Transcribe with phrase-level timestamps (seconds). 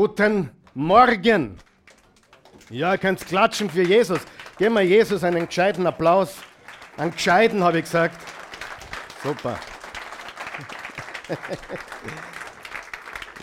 [0.00, 1.58] Guten Morgen.
[2.70, 4.20] Ja, ihr könnt klatschen für Jesus.
[4.56, 6.36] Geben wir Jesus einen gescheiten Applaus.
[6.96, 8.16] Einen gescheiten, habe ich gesagt.
[9.24, 9.58] Super.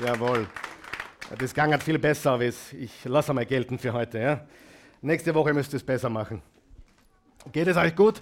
[0.05, 0.47] Jawohl.
[1.37, 4.19] Das Gang hat viel besser, aber ich lasse mal gelten für heute.
[4.19, 4.45] Ja?
[5.01, 6.41] Nächste Woche müsst ihr es besser machen.
[7.51, 8.21] Geht es euch gut?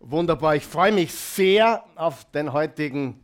[0.00, 0.56] Wunderbar.
[0.56, 3.22] Ich freue mich sehr auf, den heutigen,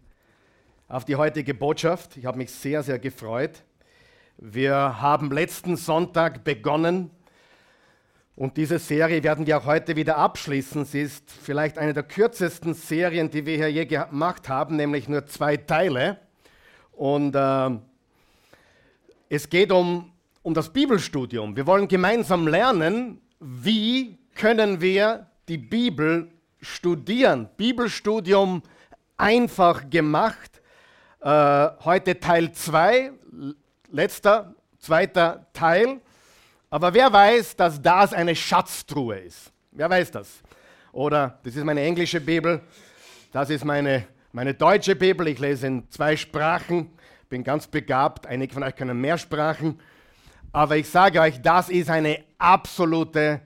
[0.89, 2.16] auf die heutige Botschaft.
[2.16, 3.62] Ich habe mich sehr, sehr gefreut.
[4.37, 7.11] Wir haben letzten Sonntag begonnen
[8.37, 10.84] und diese Serie werden wir auch heute wieder abschließen.
[10.84, 15.25] Sie ist vielleicht eine der kürzesten Serien, die wir hier je gemacht haben, nämlich nur
[15.27, 16.19] zwei Teile.
[16.92, 17.70] Und äh,
[19.28, 21.56] es geht um, um das Bibelstudium.
[21.56, 26.30] Wir wollen gemeinsam lernen, wie können wir die Bibel
[26.61, 27.48] studieren.
[27.56, 28.62] Bibelstudium
[29.16, 30.53] einfach gemacht.
[31.24, 33.10] Äh, heute Teil 2,
[33.91, 36.02] letzter, zweiter Teil.
[36.69, 39.50] Aber wer weiß, dass das eine Schatztruhe ist?
[39.70, 40.42] Wer weiß das?
[40.92, 42.61] Oder das ist meine englische Bibel,
[43.33, 45.27] das ist meine, meine deutsche Bibel.
[45.28, 46.91] Ich lese in zwei Sprachen,
[47.30, 48.27] bin ganz begabt.
[48.27, 49.80] Einige von euch können mehr Sprachen.
[50.52, 53.41] Aber ich sage euch, das ist eine absolute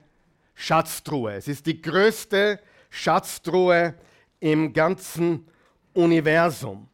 [0.53, 1.35] Schatztruhe.
[1.35, 3.93] Es ist die größte Schatztruhe
[4.41, 5.47] im ganzen
[5.93, 6.88] Universum.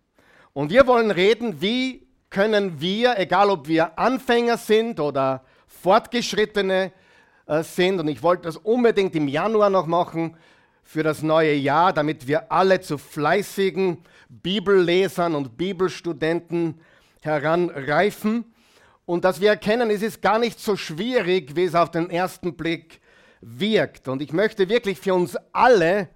[0.56, 6.94] Und wir wollen reden, wie können wir, egal ob wir Anfänger sind oder Fortgeschrittene
[7.46, 8.00] äh, sind.
[8.00, 10.38] Und ich wollte das unbedingt im Januar noch machen
[10.82, 13.98] für das neue Jahr, damit wir alle zu fleißigen
[14.30, 16.80] Bibellesern und Bibelstudenten
[17.22, 18.46] heranreifen.
[19.06, 22.56] Und dass wir erkennen, es ist gar nicht so schwierig, wie es auf den ersten
[22.56, 23.02] Blick
[23.42, 24.08] wirkt.
[24.08, 26.08] Und ich möchte wirklich für uns alle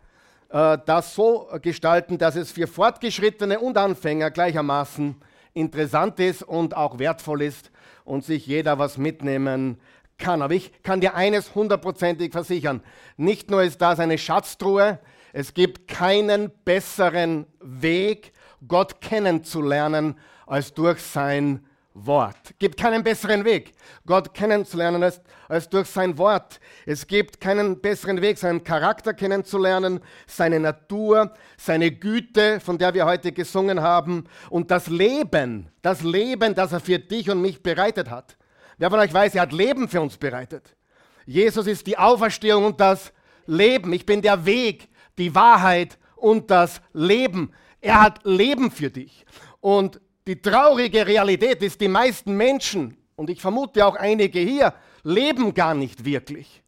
[0.49, 5.15] das so gestalten, dass es für Fortgeschrittene und Anfänger gleichermaßen
[5.53, 7.71] interessant ist und auch wertvoll ist
[8.03, 9.79] und sich jeder was mitnehmen
[10.17, 10.41] kann.
[10.41, 12.81] Aber ich kann dir eines hundertprozentig versichern.
[13.17, 14.99] Nicht nur ist das eine Schatztruhe,
[15.31, 18.33] es gibt keinen besseren Weg,
[18.67, 21.65] Gott kennenzulernen, als durch sein
[22.05, 22.37] Wort.
[22.59, 23.73] Gibt keinen besseren Weg,
[24.05, 26.59] Gott kennenzulernen, als, als durch sein Wort.
[26.85, 33.05] Es gibt keinen besseren Weg, seinen Charakter kennenzulernen, seine Natur, seine Güte, von der wir
[33.05, 38.09] heute gesungen haben, und das Leben, das Leben, das er für dich und mich bereitet
[38.09, 38.37] hat.
[38.77, 40.75] Wer von euch weiß, er hat Leben für uns bereitet.
[41.25, 43.11] Jesus ist die Auferstehung und das
[43.45, 43.93] Leben.
[43.93, 47.51] Ich bin der Weg, die Wahrheit und das Leben.
[47.81, 49.25] Er hat Leben für dich.
[49.59, 55.55] Und die traurige Realität ist, die meisten Menschen, und ich vermute auch einige hier, leben
[55.55, 56.61] gar nicht wirklich.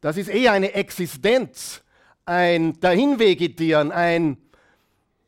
[0.00, 1.82] Das ist eher eine Existenz,
[2.24, 4.38] ein Dahinvegetieren, ein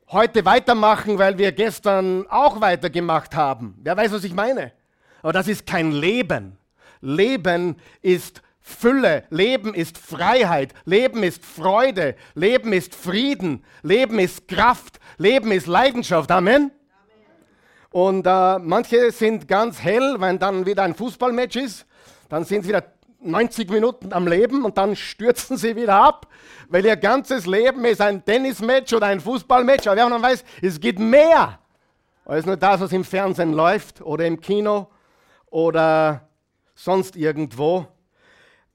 [0.08, 3.78] heute weitermachen, weil wir gestern auch weitergemacht haben.
[3.84, 4.72] Wer weiß, was ich meine?
[5.22, 6.58] Aber das ist kein Leben.
[7.00, 14.98] Leben ist Fülle, Leben ist Freiheit, Leben ist Freude, Leben ist Frieden, Leben ist Kraft,
[15.16, 16.32] Leben ist Leidenschaft.
[16.32, 16.72] Amen.
[17.90, 21.86] Und äh, manche sind ganz hell, wenn dann wieder ein Fußballmatch ist.
[22.28, 22.84] Dann sind sie wieder
[23.20, 26.28] 90 Minuten am Leben und dann stürzen sie wieder ab,
[26.68, 29.86] weil ihr ganzes Leben ist ein Tennismatch oder ein Fußballmatch.
[29.86, 31.58] Aber wer man weiß, es geht mehr
[32.24, 34.88] als nur das, was im Fernsehen läuft oder im Kino
[35.46, 36.28] oder
[36.74, 37.86] sonst irgendwo.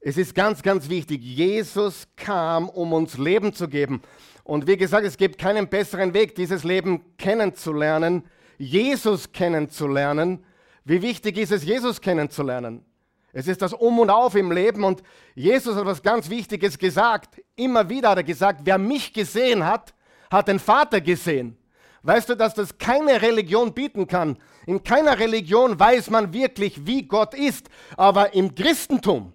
[0.00, 1.22] Es ist ganz, ganz wichtig.
[1.22, 4.02] Jesus kam, um uns Leben zu geben.
[4.42, 8.24] Und wie gesagt, es gibt keinen besseren Weg, dieses Leben kennenzulernen,
[8.58, 10.44] Jesus kennenzulernen.
[10.84, 12.84] Wie wichtig ist es, Jesus kennenzulernen?
[13.32, 15.02] Es ist das Um und Auf im Leben und
[15.34, 17.42] Jesus hat was ganz Wichtiges gesagt.
[17.56, 19.92] Immer wieder hat er gesagt, wer mich gesehen hat,
[20.30, 21.56] hat den Vater gesehen.
[22.02, 24.36] Weißt du, dass das keine Religion bieten kann?
[24.66, 27.68] In keiner Religion weiß man wirklich, wie Gott ist.
[27.96, 29.32] Aber im Christentum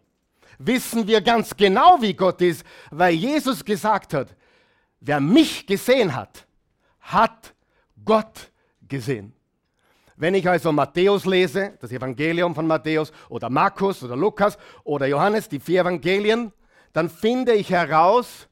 [0.59, 4.35] wissen wir ganz genau, wie Gott ist, weil Jesus gesagt hat,
[4.99, 6.45] wer mich gesehen hat,
[6.99, 7.55] hat
[8.05, 8.48] Gott
[8.89, 9.33] gesehen.
[10.17, 15.47] Wenn ich also Matthäus lese, das Evangelium von Matthäus oder Markus oder Lukas oder Johannes,
[15.47, 16.51] die vier Evangelien,
[16.91, 18.49] dann finde ich heraus,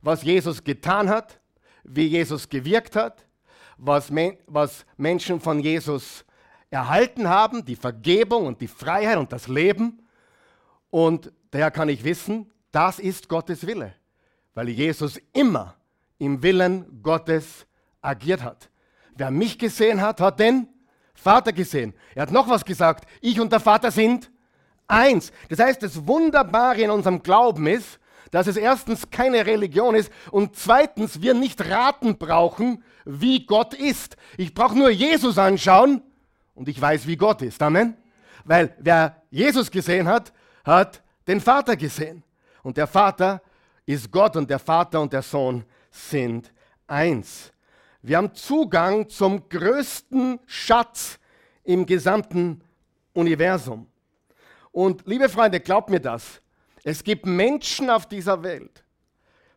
[0.00, 1.38] was Jesus getan hat,
[1.84, 3.26] wie Jesus gewirkt hat,
[3.76, 6.24] was, me was Menschen von Jesus
[6.70, 10.00] erhalten haben, die Vergebung und die Freiheit und das Leben.
[10.88, 13.94] Und daher kann ich wissen, das ist Gottes Wille,
[14.54, 15.76] weil Jesus immer
[16.16, 17.66] im Willen Gottes
[18.00, 18.69] agiert hat.
[19.20, 20.66] Wer mich gesehen hat, hat den
[21.12, 21.92] Vater gesehen.
[22.14, 23.04] Er hat noch was gesagt.
[23.20, 24.30] Ich und der Vater sind
[24.86, 25.30] eins.
[25.50, 28.00] Das heißt, das Wunderbare in unserem Glauben ist,
[28.30, 34.16] dass es erstens keine Religion ist und zweitens wir nicht raten brauchen, wie Gott ist.
[34.38, 36.00] Ich brauche nur Jesus anschauen
[36.54, 37.60] Und ich weiß, wie Gott ist.
[37.60, 37.98] Amen.
[38.46, 40.32] Weil wer Jesus gesehen hat,
[40.64, 42.22] hat den Vater gesehen.
[42.62, 43.42] Und der Vater
[43.84, 46.50] ist Gott und der Vater und der Sohn sind
[46.86, 47.52] eins.
[48.02, 51.18] Wir haben Zugang zum größten Schatz
[51.64, 52.62] im gesamten
[53.12, 53.88] Universum.
[54.72, 56.40] Und liebe Freunde, glaubt mir das.
[56.82, 58.84] Es gibt Menschen auf dieser Welt,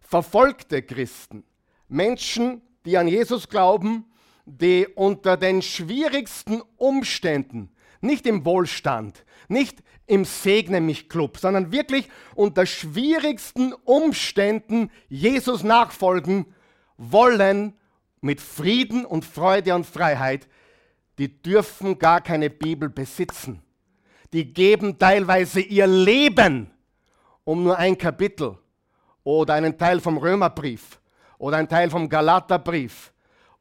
[0.01, 1.45] verfolgte Christen,
[1.87, 4.11] Menschen, die an Jesus glauben,
[4.45, 12.09] die unter den schwierigsten Umständen, nicht im Wohlstand, nicht im Segne mich Club, sondern wirklich
[12.35, 16.53] unter schwierigsten Umständen Jesus nachfolgen
[16.97, 17.77] wollen
[18.23, 20.47] mit Frieden und Freude und Freiheit,
[21.17, 23.61] die dürfen gar keine Bibel besitzen.
[24.31, 26.71] Die geben teilweise ihr Leben,
[27.43, 28.57] um nur ein Kapitel
[29.23, 30.99] oder einen Teil vom Römerbrief
[31.37, 33.11] oder einen Teil vom Galaterbrief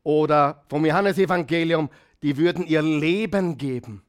[0.05, 1.91] oder vom Johannesevangelium,
[2.23, 4.03] die würden ihr Leben geben,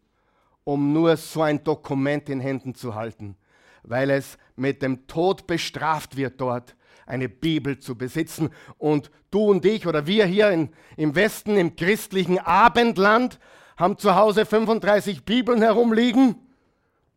[0.64, 3.36] um nur so ein Dokument in Händen zu halten,
[3.82, 8.50] weil es mit dem Tod bestraft wird dort, eine Bibel zu besitzen.
[8.78, 13.40] Und du und ich oder wir hier in, im Westen, im christlichen Abendland,
[13.78, 16.36] haben zu Hause 35 Bibeln herumliegen,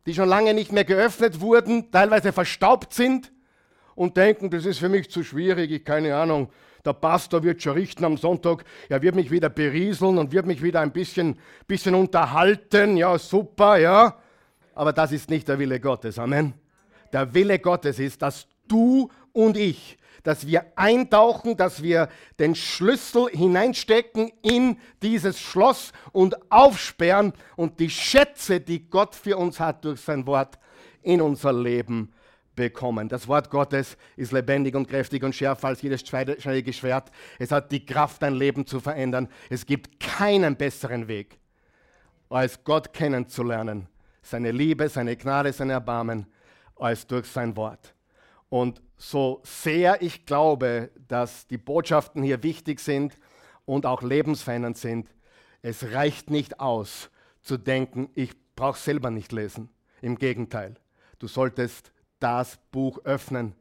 [0.05, 3.31] die schon lange nicht mehr geöffnet wurden, teilweise verstaubt sind
[3.95, 6.49] und denken, das ist für mich zu schwierig, ich keine Ahnung.
[6.85, 10.63] Der Pastor wird schon richten am Sonntag, er wird mich wieder berieseln und wird mich
[10.63, 11.37] wieder ein bisschen,
[11.67, 12.95] bisschen unterhalten.
[12.95, 14.17] Ja, super, ja.
[14.73, 16.17] Aber das ist nicht der Wille Gottes.
[16.17, 16.53] Amen.
[17.11, 23.29] Der Wille Gottes ist, dass du und ich, dass wir eintauchen, dass wir den Schlüssel
[23.29, 30.01] hineinstecken in dieses Schloss und aufsperren und die Schätze, die Gott für uns hat durch
[30.01, 30.57] sein Wort,
[31.03, 32.11] in unser Leben
[32.55, 33.07] bekommen.
[33.09, 37.11] Das Wort Gottes ist lebendig und kräftig und schärfer als jedes zweischneidige Schwert.
[37.37, 39.29] Es hat die Kraft, dein Leben zu verändern.
[39.51, 41.37] Es gibt keinen besseren Weg,
[42.27, 43.87] als Gott kennenzulernen.
[44.23, 46.25] Seine Liebe, seine Gnade, sein Erbarmen,
[46.75, 47.93] als durch sein Wort.
[48.49, 53.15] Und so sehr ich glaube, dass die Botschaften hier wichtig sind
[53.65, 55.09] und auch lebensverändernd sind,
[55.61, 57.09] es reicht nicht aus
[57.41, 59.69] zu denken, ich brauche selber nicht lesen.
[60.01, 60.75] Im Gegenteil,
[61.19, 63.55] du solltest das Buch öffnen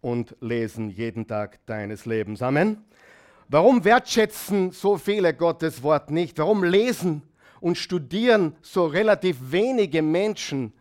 [0.00, 2.42] und lesen jeden Tag deines Lebens.
[2.42, 2.84] Amen.
[3.48, 6.38] Warum wertschätzen so viele Gottes Wort nicht?
[6.38, 7.22] Warum lesen
[7.60, 10.72] und studieren so relativ wenige Menschen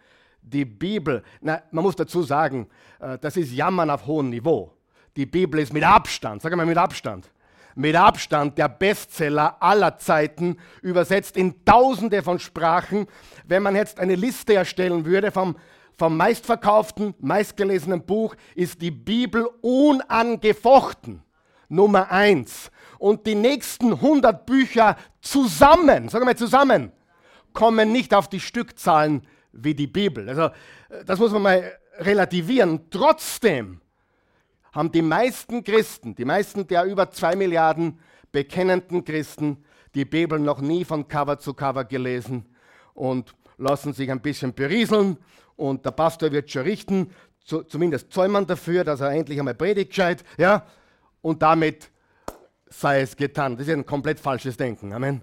[0.41, 2.67] die Bibel, na, man muss dazu sagen,
[2.99, 4.73] äh, das ist Jammern auf hohem Niveau.
[5.15, 7.29] Die Bibel ist mit Abstand, sag mal mit Abstand,
[7.75, 13.07] mit Abstand der Bestseller aller Zeiten, übersetzt in tausende von Sprachen.
[13.45, 15.55] Wenn man jetzt eine Liste erstellen würde vom,
[15.97, 21.23] vom meistverkauften, meistgelesenen Buch, ist die Bibel unangefochten
[21.69, 22.71] Nummer eins.
[22.97, 26.91] Und die nächsten 100 Bücher zusammen, sagen wir zusammen,
[27.53, 30.27] kommen nicht auf die Stückzahlen wie die Bibel.
[30.29, 30.43] Also
[30.89, 32.89] äh, das muss man mal relativieren.
[32.89, 33.81] Trotzdem
[34.71, 37.99] haben die meisten Christen, die meisten der über zwei Milliarden
[38.31, 39.63] bekennenden Christen,
[39.95, 42.45] die Bibel noch nie von Cover zu Cover gelesen
[42.93, 45.17] und lassen sich ein bisschen berieseln
[45.55, 47.11] und der Pastor wird schon richten,
[47.43, 50.65] zu, zumindest Zäumen dafür, dass er endlich einmal predigt gescheit, ja,
[51.21, 51.89] und damit
[52.69, 53.57] sei es getan.
[53.57, 54.93] Das ist ein komplett falsches Denken.
[54.93, 55.21] Amen.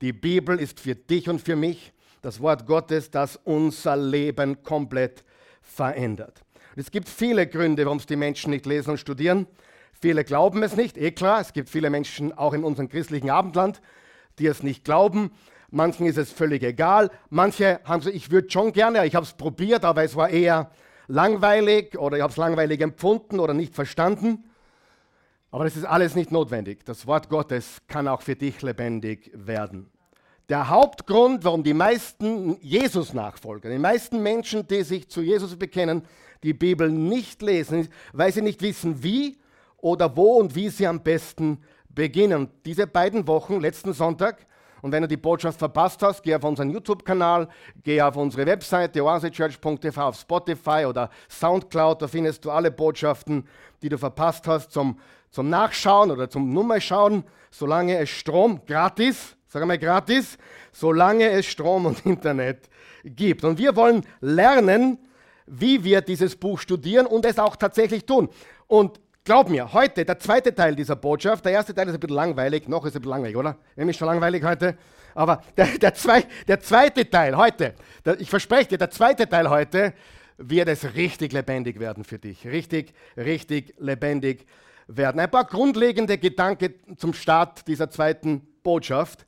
[0.00, 1.91] Die Bibel ist für dich und für mich
[2.22, 5.24] das Wort Gottes, das unser Leben komplett
[5.60, 6.42] verändert.
[6.76, 9.46] Es gibt viele Gründe, warum es die Menschen nicht lesen und studieren.
[9.92, 11.40] Viele glauben es nicht, eh klar.
[11.40, 13.82] Es gibt viele Menschen auch in unserem christlichen Abendland,
[14.38, 15.32] die es nicht glauben.
[15.70, 17.10] Manchen ist es völlig egal.
[17.28, 20.70] Manche haben gesagt, ich würde schon gerne, ich habe es probiert, aber es war eher
[21.08, 24.44] langweilig oder ich habe es langweilig empfunden oder nicht verstanden.
[25.50, 26.84] Aber das ist alles nicht notwendig.
[26.84, 29.90] Das Wort Gottes kann auch für dich lebendig werden.
[30.52, 36.02] Der Hauptgrund, warum die meisten Jesus-Nachfolger, die meisten Menschen, die sich zu Jesus bekennen,
[36.42, 39.38] die Bibel nicht lesen, ist, weil sie nicht wissen, wie
[39.78, 42.50] oder wo und wie sie am besten beginnen.
[42.66, 44.46] Diese beiden Wochen, letzten Sonntag,
[44.82, 47.48] und wenn du die Botschaft verpasst hast, geh auf unseren YouTube-Kanal,
[47.82, 53.48] geh auf unsere Webseite oasechurch.tv auf Spotify oder Soundcloud, da findest du alle Botschaften,
[53.80, 54.98] die du verpasst hast, zum,
[55.30, 60.38] zum Nachschauen oder zum Nummerschauen, solange es Strom gratis sag mal gratis,
[60.72, 62.70] solange es Strom und Internet
[63.04, 63.44] gibt.
[63.44, 64.98] Und wir wollen lernen,
[65.46, 68.30] wie wir dieses Buch studieren und es auch tatsächlich tun.
[68.66, 72.16] Und glaub mir, heute der zweite Teil dieser Botschaft, der erste Teil ist ein bisschen
[72.16, 73.58] langweilig, noch ist ein bisschen langweilig, oder?
[73.76, 74.78] Nämlich schon langweilig heute.
[75.14, 77.74] Aber der, der, zwei, der zweite Teil heute,
[78.06, 79.92] der, ich verspreche dir, der zweite Teil heute
[80.38, 82.46] wird es richtig lebendig werden für dich.
[82.46, 84.46] Richtig, richtig lebendig
[84.86, 85.20] werden.
[85.20, 89.26] Ein paar grundlegende Gedanken zum Start dieser zweiten Botschaft.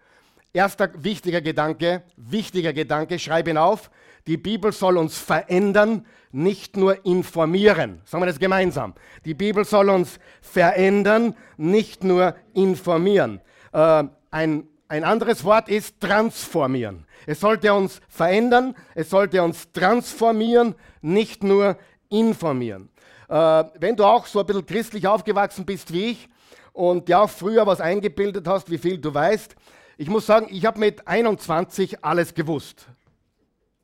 [0.55, 3.91] Erster wichtiger Gedanke, wichtiger Gedanke, schreibe ihn auf.
[4.29, 8.01] Die Bibel soll uns verändern, nicht nur informieren.
[8.05, 8.95] Sagen wir das gemeinsam.
[9.25, 13.41] Die Bibel soll uns verändern, nicht nur informieren.
[13.73, 17.05] Äh, ein, ein anderes Wort ist transformieren.
[17.27, 21.77] Es sollte uns verändern, es sollte uns transformieren, nicht nur
[22.11, 22.91] informieren.
[23.29, 26.29] Äh, wenn du auch so ein bisschen christlich aufgewachsen bist wie ich
[26.73, 29.57] und dir auch früher was eingebildet hast, wie viel du weißt,
[29.97, 32.87] ich muss sagen, ich habe mit 21 alles gewusst.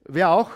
[0.04, 0.50] Wer auch?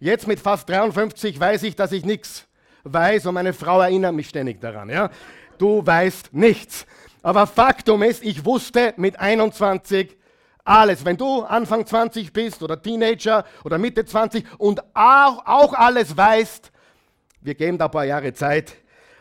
[0.00, 2.46] Jetzt mit fast 53 weiß ich, dass ich nichts
[2.84, 4.88] weiß und meine Frau erinnert mich ständig daran.
[4.88, 5.10] Ja?
[5.58, 6.86] Du weißt nichts.
[7.22, 10.16] Aber Faktum ist, ich wusste mit 21
[10.64, 11.04] alles.
[11.04, 16.70] Wenn du Anfang 20 bist oder Teenager oder Mitte 20 und auch, auch alles weißt,
[17.40, 18.74] wir geben da ein paar Jahre Zeit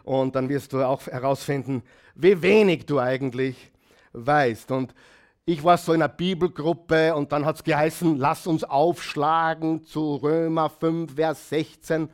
[0.03, 1.83] und dann wirst du auch herausfinden,
[2.15, 3.71] wie wenig du eigentlich
[4.15, 4.71] weißt.
[4.71, 4.93] Und
[5.45, 10.15] ich war so in einer Bibelgruppe und dann hat es geheißen, lass uns aufschlagen zu
[10.15, 12.09] Römer 5, Vers 16.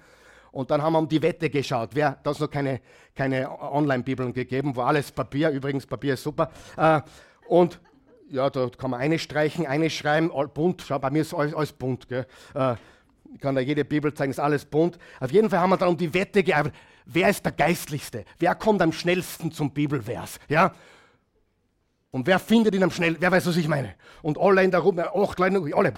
[0.51, 1.91] Und dann haben wir um die Wette geschaut.
[1.93, 2.81] Wer, da ist noch keine,
[3.15, 6.51] keine Online-Bibeln gegeben, wo alles Papier, übrigens Papier ist super.
[6.75, 7.01] Äh,
[7.47, 7.79] und
[8.29, 10.83] ja, da kann man eine streichen, eine schreiben, bunt.
[10.85, 12.07] Schau, bei mir ist alles, alles bunt.
[12.09, 12.25] Gell?
[12.53, 12.75] Äh,
[13.33, 14.97] ich kann da jede Bibel zeigen, ist alles bunt.
[15.19, 16.77] Auf jeden Fall haben wir dann um die Wette gearbeitet.
[17.05, 18.25] Wer ist der Geistlichste?
[18.39, 20.39] Wer kommt am schnellsten zum Bibelvers?
[20.49, 20.73] Ja?
[22.11, 23.21] Und wer findet ihn am schnellsten?
[23.21, 23.95] Wer weiß, was ich meine?
[24.21, 25.93] Und alle in der Runde, acht Leute, alle.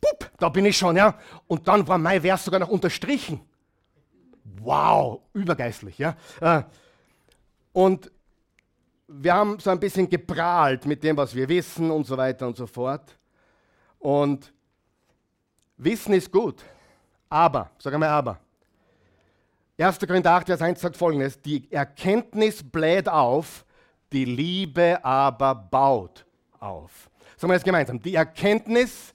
[0.00, 1.18] Pup, da bin ich schon, ja.
[1.46, 3.40] Und dann war mein Vers sogar noch unterstrichen.
[4.60, 6.16] Wow, übergeistlich, ja.
[6.40, 6.62] Äh,
[7.72, 8.10] und
[9.08, 12.56] wir haben so ein bisschen geprahlt mit dem, was wir wissen und so weiter und
[12.56, 13.16] so fort.
[13.98, 14.52] Und
[15.76, 16.62] Wissen ist gut,
[17.28, 18.38] aber, sag einmal aber.
[19.76, 19.98] 1.
[19.98, 23.63] Korinther 8, Vers 1 sagt folgendes: Die Erkenntnis bläht auf,
[24.14, 26.24] die Liebe aber baut
[26.60, 27.10] auf.
[27.36, 29.12] Sagen wir jetzt gemeinsam: Die Erkenntnis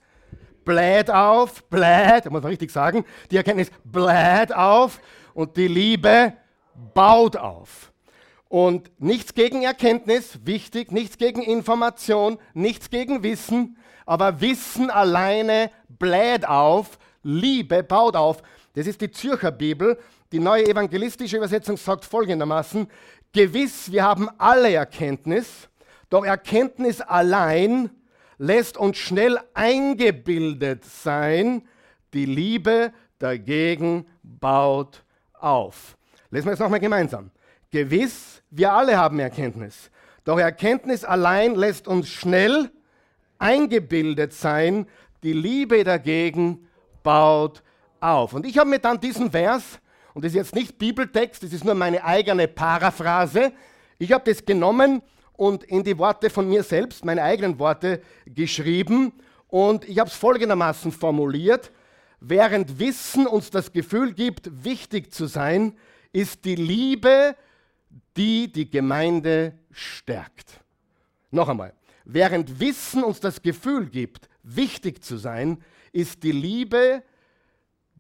[0.65, 4.99] bläht auf, bläht, muss man richtig sagen, die Erkenntnis bläht auf
[5.33, 6.33] und die Liebe
[6.93, 7.91] baut auf.
[8.49, 16.47] Und nichts gegen Erkenntnis, wichtig, nichts gegen Information, nichts gegen Wissen, aber Wissen alleine bläht
[16.47, 18.41] auf, Liebe baut auf.
[18.73, 19.99] Das ist die Zürcher Bibel.
[20.31, 22.87] Die neue evangelistische Übersetzung sagt folgendermaßen,
[23.33, 25.69] gewiss, wir haben alle Erkenntnis,
[26.09, 27.89] doch Erkenntnis allein
[28.37, 31.67] lässt uns schnell eingebildet sein,
[32.13, 35.97] die Liebe dagegen baut auf.
[36.31, 37.31] Lesen wir es nochmal gemeinsam.
[37.71, 39.91] Gewiss, wir alle haben Erkenntnis.
[40.23, 42.71] Doch Erkenntnis allein lässt uns schnell
[43.37, 44.87] eingebildet sein.
[45.23, 46.67] Die Liebe dagegen
[47.03, 47.63] baut
[47.99, 48.33] auf.
[48.33, 49.79] Und ich habe mir dann diesen Vers,
[50.19, 53.53] und das ist jetzt nicht Bibeltext, das ist nur meine eigene Paraphrase,
[53.99, 59.13] ich habe das genommen und in die Worte von mir selbst, meine eigenen Worte, geschrieben.
[59.47, 61.71] Und ich habe es folgendermaßen formuliert.
[62.19, 65.77] Während Wissen uns das Gefühl gibt, wichtig zu sein,
[66.11, 67.37] ist die Liebe
[68.17, 70.59] die die Gemeinde stärkt.
[71.31, 71.73] Noch einmal,
[72.03, 77.03] während Wissen uns das Gefühl gibt, wichtig zu sein, ist die Liebe,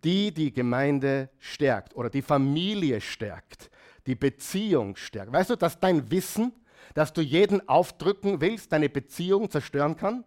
[0.03, 3.69] die die Gemeinde stärkt oder die Familie stärkt,
[4.05, 5.31] die Beziehung stärkt.
[5.31, 6.53] Weißt du, dass dein Wissen,
[6.93, 10.23] dass du jeden aufdrücken willst, deine Beziehung zerstören kann?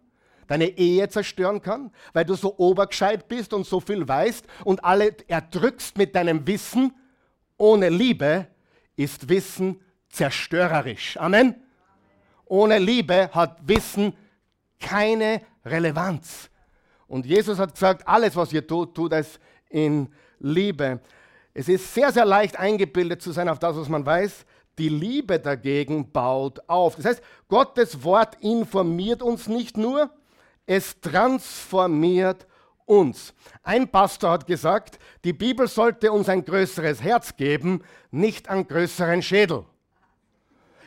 [0.47, 5.15] Deine Ehe zerstören kann, weil du so obergescheit bist und so viel weißt und alle
[5.27, 6.93] erdrückst mit deinem Wissen
[7.57, 8.47] ohne Liebe,
[8.95, 11.17] ist Wissen zerstörerisch.
[11.17, 11.55] Amen.
[12.45, 14.13] Ohne Liebe hat Wissen
[14.79, 16.49] keine Relevanz.
[17.07, 19.39] Und Jesus hat gesagt, alles, was ihr tut, tut es
[19.73, 20.07] in
[20.39, 20.99] Liebe.
[21.53, 24.45] Es ist sehr, sehr leicht eingebildet zu sein auf das, was man weiß.
[24.77, 26.95] Die Liebe dagegen baut auf.
[26.95, 30.09] Das heißt, Gottes Wort informiert uns nicht nur,
[30.65, 32.47] es transformiert
[32.85, 33.33] uns.
[33.61, 39.21] Ein Pastor hat gesagt, die Bibel sollte uns ein größeres Herz geben, nicht einen größeren
[39.21, 39.65] Schädel.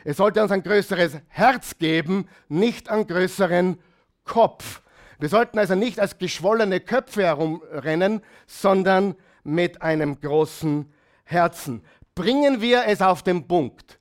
[0.03, 3.79] Es sollte uns ein größeres Herz geben, nicht einen größeren
[4.23, 4.81] Kopf.
[5.19, 10.91] Wir sollten also nicht als geschwollene Köpfe herumrennen, sondern mit einem großen
[11.23, 11.81] Herzen.
[12.13, 13.99] Bringen wir es auf den Punkt.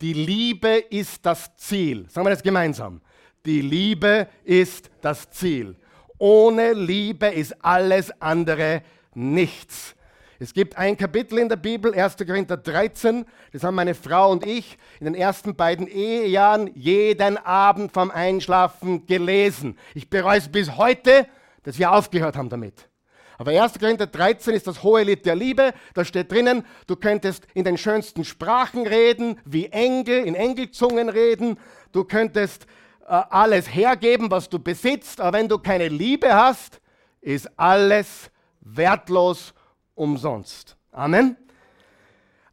[0.00, 2.08] Die Liebe ist das Ziel.
[2.08, 3.00] Sagen wir das gemeinsam.
[3.44, 5.76] Die Liebe ist das Ziel.
[6.18, 8.82] Ohne Liebe ist alles andere
[9.14, 9.94] nichts.
[10.38, 12.18] Es gibt ein Kapitel in der Bibel, 1.
[12.18, 17.92] Korinther 13, das haben meine Frau und ich in den ersten beiden Ehejahren jeden Abend
[17.92, 19.78] vom Einschlafen gelesen.
[19.94, 21.26] Ich bereue es bis heute,
[21.62, 22.90] dass wir aufgehört haben damit.
[23.38, 23.78] Aber 1.
[23.78, 25.72] Korinther 13 ist das hohe Lied der Liebe.
[25.94, 31.58] Da steht drinnen, du könntest in den schönsten Sprachen reden, wie Engel, in Engelzungen reden.
[31.92, 32.66] Du könntest
[33.06, 36.80] alles hergeben, was du besitzt, aber wenn du keine Liebe hast,
[37.22, 39.54] ist alles wertlos
[39.96, 40.76] umsonst.
[40.92, 41.36] Amen.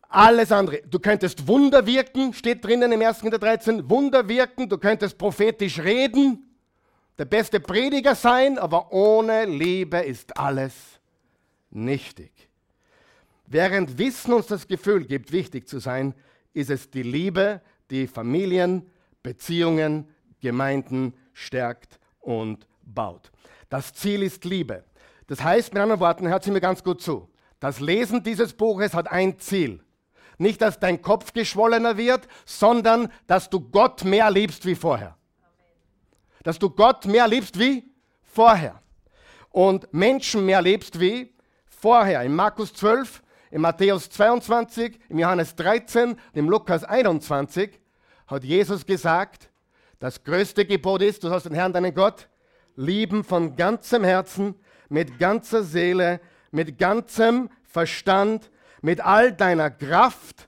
[0.10, 0.82] Alles andere.
[0.90, 3.20] Du könntest Wunder wirken, steht drinnen im 1.
[3.20, 6.56] Korinther 13, Wunder wirken, du könntest prophetisch reden,
[7.18, 10.74] der beste Prediger sein, aber ohne Liebe ist alles
[11.70, 12.32] nichtig.
[13.46, 16.14] Während Wissen uns das Gefühl gibt, wichtig zu sein,
[16.54, 18.90] ist es die Liebe, die Familien,
[19.22, 20.08] Beziehungen,
[20.40, 23.32] Gemeinden stärkt und baut.
[23.70, 24.84] Das Ziel ist Liebe.
[25.28, 27.30] Das heißt, mit anderen Worten, hört sie mir ganz gut zu.
[27.63, 29.79] Das Lesen dieses Buches hat ein Ziel.
[30.38, 35.15] Nicht, dass dein Kopf geschwollener wird, sondern dass du Gott mehr liebst wie vorher.
[36.43, 37.89] Dass du Gott mehr liebst wie
[38.22, 38.82] vorher.
[39.50, 41.34] Und Menschen mehr liebst wie
[41.65, 42.24] vorher.
[42.24, 47.79] In Markus 12 in Matthäus 22, im Johannes 13, im Lukas 21
[48.27, 49.50] hat Jesus gesagt,
[50.00, 52.27] das größte Gebot ist, du sollst den Herrn, deinen Gott,
[52.75, 54.55] lieben von ganzem Herzen,
[54.89, 56.20] mit ganzer Seele,
[56.53, 58.50] mit ganzem Verstand,
[58.81, 60.48] mit all deiner Kraft,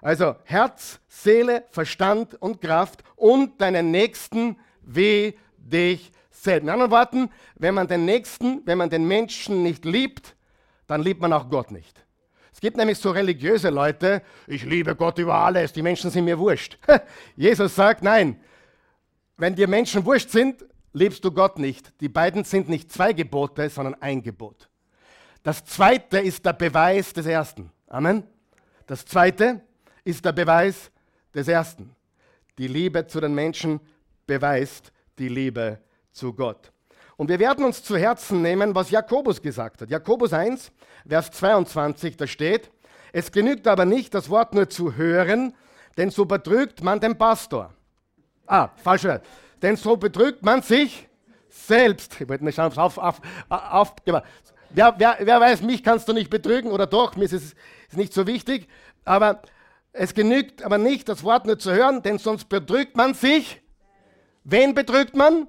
[0.00, 6.64] also Herz, Seele, Verstand und Kraft und deinen Nächsten wie dich selbst.
[6.64, 10.36] In anderen Worten, wenn man den Nächsten, wenn man den Menschen nicht liebt,
[10.86, 12.04] dann liebt man auch Gott nicht.
[12.52, 16.38] Es gibt nämlich so religiöse Leute, ich liebe Gott über alles, die Menschen sind mir
[16.38, 16.78] wurscht.
[17.36, 18.40] Jesus sagt, nein,
[19.36, 21.92] wenn dir Menschen wurscht sind, liebst du Gott nicht.
[22.00, 24.70] Die beiden sind nicht zwei Gebote, sondern ein Gebot.
[25.46, 27.70] Das zweite ist der Beweis des ersten.
[27.86, 28.24] Amen.
[28.84, 29.60] Das zweite
[30.02, 30.90] ist der Beweis
[31.32, 31.94] des ersten.
[32.58, 33.78] Die Liebe zu den Menschen
[34.26, 35.78] beweist die Liebe
[36.10, 36.72] zu Gott.
[37.16, 39.88] Und wir werden uns zu Herzen nehmen, was Jakobus gesagt hat.
[39.88, 40.72] Jakobus 1,
[41.08, 42.72] Vers 22, da steht,
[43.12, 45.54] es genügt aber nicht, das Wort nur zu hören,
[45.96, 47.72] denn so betrügt man den Pastor.
[48.48, 49.06] Ah, falsch.
[49.62, 51.08] Denn so betrügt man sich
[51.48, 52.20] selbst.
[52.20, 53.94] Ich wollte nicht auf, auf, auf, auf
[54.70, 57.54] wer, wer, wer, weiß, mich kannst du nicht betrügen oder doch, mir ist es
[57.88, 58.68] ist nicht so wichtig.
[59.04, 59.42] Aber
[59.92, 63.62] es genügt aber nicht, das Wort nur zu hören, denn sonst betrügt man sich.
[64.44, 65.48] Wen betrügt man?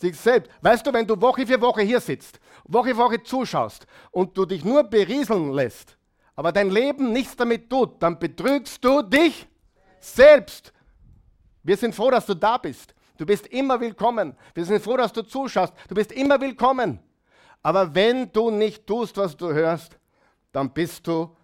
[0.00, 0.50] sich selbst.
[0.62, 4.44] Weißt du, wenn du Woche für Woche hier sitzt, Woche für Woche zuschaust und du
[4.44, 5.96] dich nur berieseln lässt,
[6.36, 9.46] aber dein Leben nichts damit tut, dann betrügst du dich
[10.00, 10.72] selbst.
[11.62, 12.94] Wir sind froh, dass du da bist.
[13.16, 14.36] Du bist immer willkommen.
[14.54, 15.74] Wir sind froh, dass du zuschaust.
[15.88, 17.00] Du bist immer willkommen.
[17.62, 19.98] Aber wenn du nicht tust, was du hörst,
[20.52, 21.36] dann bist du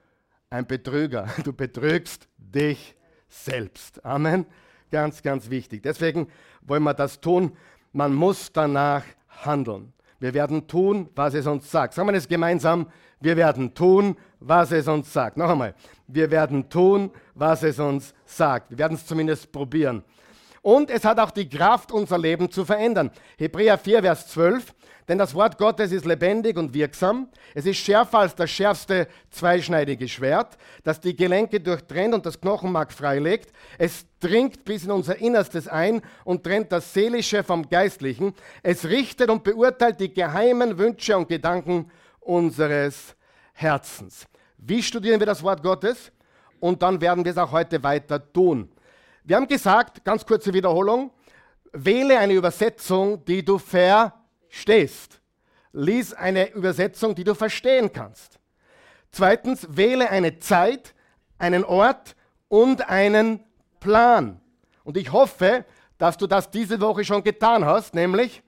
[0.50, 1.28] ein Betrüger.
[1.44, 2.94] Du betrügst dich
[3.28, 4.04] selbst.
[4.04, 4.46] Amen.
[4.90, 5.82] Ganz, ganz wichtig.
[5.82, 6.28] Deswegen
[6.62, 7.56] wollen wir das tun.
[7.92, 9.92] Man muss danach handeln.
[10.20, 11.94] Wir werden tun, was es uns sagt.
[11.94, 12.86] Sagen wir es gemeinsam.
[13.20, 15.36] Wir werden tun, was es uns sagt.
[15.36, 15.74] Noch einmal.
[16.06, 18.70] Wir werden tun, was es uns sagt.
[18.70, 20.04] Wir werden es zumindest probieren.
[20.64, 23.10] Und es hat auch die Kraft, unser Leben zu verändern.
[23.36, 24.74] Hebräer 4, Vers 12.
[25.06, 27.28] Denn das Wort Gottes ist lebendig und wirksam.
[27.54, 32.94] Es ist schärfer als das schärfste zweischneidige Schwert, das die Gelenke durchtrennt und das Knochenmark
[32.94, 33.52] freilegt.
[33.76, 38.32] Es dringt bis in unser Innerstes ein und trennt das Seelische vom Geistlichen.
[38.62, 43.14] Es richtet und beurteilt die geheimen Wünsche und Gedanken unseres
[43.52, 44.26] Herzens.
[44.56, 46.10] Wie studieren wir das Wort Gottes?
[46.58, 48.70] Und dann werden wir es auch heute weiter tun.
[49.26, 51.10] Wir haben gesagt, ganz kurze Wiederholung,
[51.72, 54.12] wähle eine Übersetzung, die du ver
[54.50, 55.18] stehst.
[55.72, 58.38] Lies eine Übersetzung, die du verstehen kannst.
[59.10, 60.94] Zweitens, wähle eine Zeit,
[61.38, 62.16] einen Ort
[62.48, 63.40] und einen
[63.80, 64.42] Plan.
[64.84, 65.64] Und ich hoffe,
[65.96, 68.42] dass du das diese Woche schon getan hast, nämlich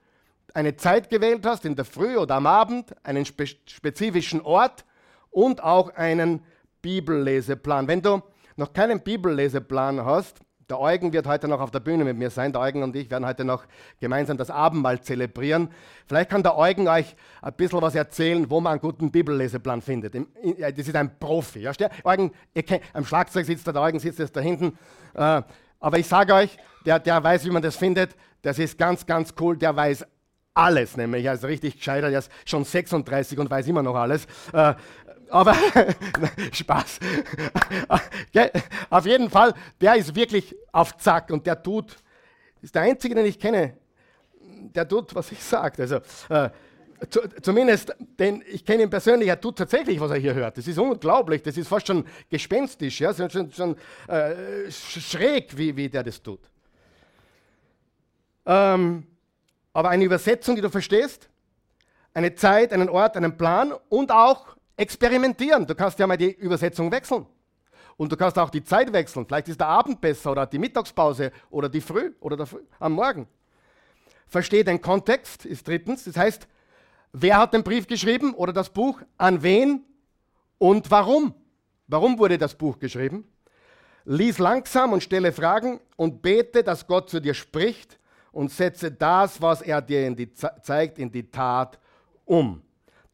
[0.52, 4.84] eine Zeit gewählt hast, in der Früh oder am Abend, einen spe spezifischen Ort
[5.30, 6.44] und auch einen
[6.82, 7.88] Bibelleseplan.
[7.88, 8.22] Wenn du
[8.56, 12.52] noch keinen Bibelleseplan hast, der Eugen wird heute noch auf der Bühne mit mir sein.
[12.52, 13.64] Der Eugen und ich werden heute noch
[14.00, 15.70] gemeinsam das Abendmahl zelebrieren.
[16.06, 20.14] Vielleicht kann der Eugen euch ein bisschen was erzählen, wo man einen guten Bibelleseplan findet.
[20.14, 21.60] Das ist ein Profi.
[21.60, 21.72] Ja?
[22.02, 24.76] Eugen, kennt, am Schlagzeug sitzt der, der Eugen sitzt jetzt da hinten.
[25.14, 25.42] Äh,
[25.78, 28.16] aber ich sage euch, der, der weiß, wie man das findet.
[28.42, 29.56] Das ist ganz, ganz cool.
[29.56, 30.04] Der weiß
[30.54, 31.24] alles, nämlich.
[31.24, 32.10] Er ist richtig gescheiter.
[32.10, 34.26] Er ist schon 36 und weiß immer noch alles.
[35.28, 35.54] Aber
[36.52, 37.00] Spaß.
[38.90, 41.96] auf jeden Fall, der ist wirklich auf Zack und der tut,
[42.62, 43.76] ist der einzige, den ich kenne,
[44.40, 45.82] der tut, was ich sage.
[45.82, 45.96] Also,
[46.28, 46.50] äh,
[47.10, 50.56] zu, zumindest, denn ich kenne ihn persönlich, er tut tatsächlich, was er hier hört.
[50.56, 53.12] Das ist unglaublich, das ist fast schon gespenstisch, ja?
[53.12, 53.76] schon, schon
[54.08, 56.40] äh, schräg, wie, wie der das tut.
[58.46, 59.06] Ähm,
[59.72, 61.28] aber eine Übersetzung, die du verstehst,
[62.14, 65.66] eine Zeit, einen Ort, einen Plan und auch experimentieren.
[65.66, 67.26] Du kannst ja mal die Übersetzung wechseln.
[67.96, 69.24] Und du kannst auch die Zeit wechseln.
[69.26, 72.92] Vielleicht ist der Abend besser oder die Mittagspause oder die Früh oder der Früh, am
[72.92, 73.26] Morgen.
[74.26, 76.04] verstehe den Kontext, ist drittens.
[76.04, 76.46] Das heißt,
[77.12, 79.84] wer hat den Brief geschrieben oder das Buch, an wen
[80.58, 81.34] und warum?
[81.86, 83.26] Warum wurde das Buch geschrieben?
[84.04, 87.98] Lies langsam und stelle Fragen und bete, dass Gott zu dir spricht
[88.32, 91.78] und setze das, was er dir in zeigt, in die Tat
[92.24, 92.62] um.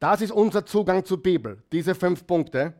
[0.02, 2.74] Das ist unser Zugang zur Bibel, diese fünf Punkte.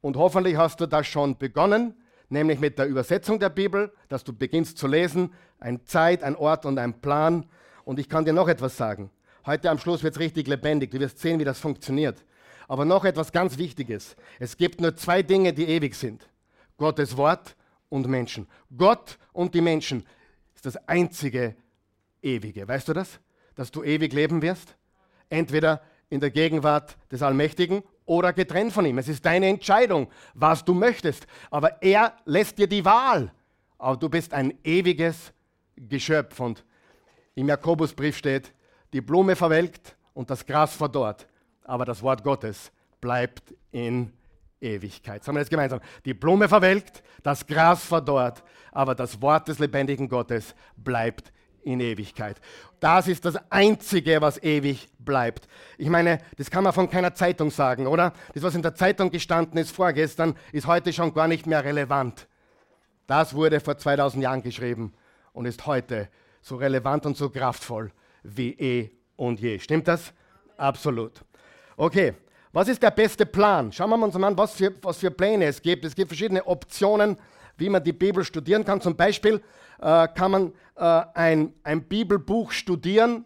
[0.00, 1.92] Und hoffentlich hast du das schon begonnen,
[2.30, 6.64] nämlich mit der Übersetzung der Bibel, dass du beginnst zu lesen, ein Zeit, ein Ort
[6.64, 7.44] und ein Plan.
[7.84, 9.10] Und ich kann dir noch etwas sagen.
[9.44, 10.92] Heute am Schluss wird es richtig lebendig.
[10.92, 12.24] Du wirst sehen, wie das funktioniert.
[12.68, 14.16] Aber noch etwas ganz Wichtiges.
[14.38, 16.26] Es gibt nur zwei Dinge, die ewig sind.
[16.78, 17.54] Gottes Wort
[17.90, 18.48] und Menschen.
[18.74, 20.06] Gott und die Menschen
[20.54, 21.54] ist das einzige
[22.22, 22.66] Ewige.
[22.66, 23.20] Weißt du das?
[23.56, 24.74] Dass du ewig leben wirst?
[25.28, 28.98] Entweder in der Gegenwart des Allmächtigen oder getrennt von ihm.
[28.98, 31.26] Es ist deine Entscheidung, was du möchtest.
[31.50, 33.32] Aber er lässt dir die Wahl.
[33.78, 35.32] Aber du bist ein ewiges
[35.76, 36.38] Geschöpf.
[36.40, 36.64] Und
[37.34, 38.52] im Jakobusbrief steht,
[38.92, 41.26] die Blume verwelkt und das Gras verdorrt.
[41.64, 44.12] Aber das Wort Gottes bleibt in
[44.60, 45.22] Ewigkeit.
[45.22, 45.80] Sagen wir das gemeinsam.
[46.04, 48.42] Die Blume verwelkt, das Gras verdorrt,
[48.72, 51.32] aber das Wort des lebendigen Gottes bleibt
[51.66, 52.40] in Ewigkeit.
[52.80, 55.48] Das ist das Einzige, was ewig bleibt.
[55.78, 58.12] Ich meine, das kann man von keiner Zeitung sagen, oder?
[58.34, 62.28] Das, was in der Zeitung gestanden ist vorgestern, ist heute schon gar nicht mehr relevant.
[63.06, 64.94] Das wurde vor 2000 Jahren geschrieben
[65.32, 66.08] und ist heute
[66.40, 67.90] so relevant und so kraftvoll
[68.22, 69.58] wie eh und je.
[69.58, 70.12] Stimmt das?
[70.56, 71.20] Absolut.
[71.76, 72.14] Okay,
[72.52, 73.72] was ist der beste Plan?
[73.72, 75.84] Schauen wir uns mal an, was für, was für Pläne es gibt.
[75.84, 77.16] Es gibt verschiedene Optionen,
[77.56, 78.80] wie man die Bibel studieren kann.
[78.80, 79.42] Zum Beispiel
[79.80, 83.24] äh, kann man äh, ein, ein Bibelbuch studieren.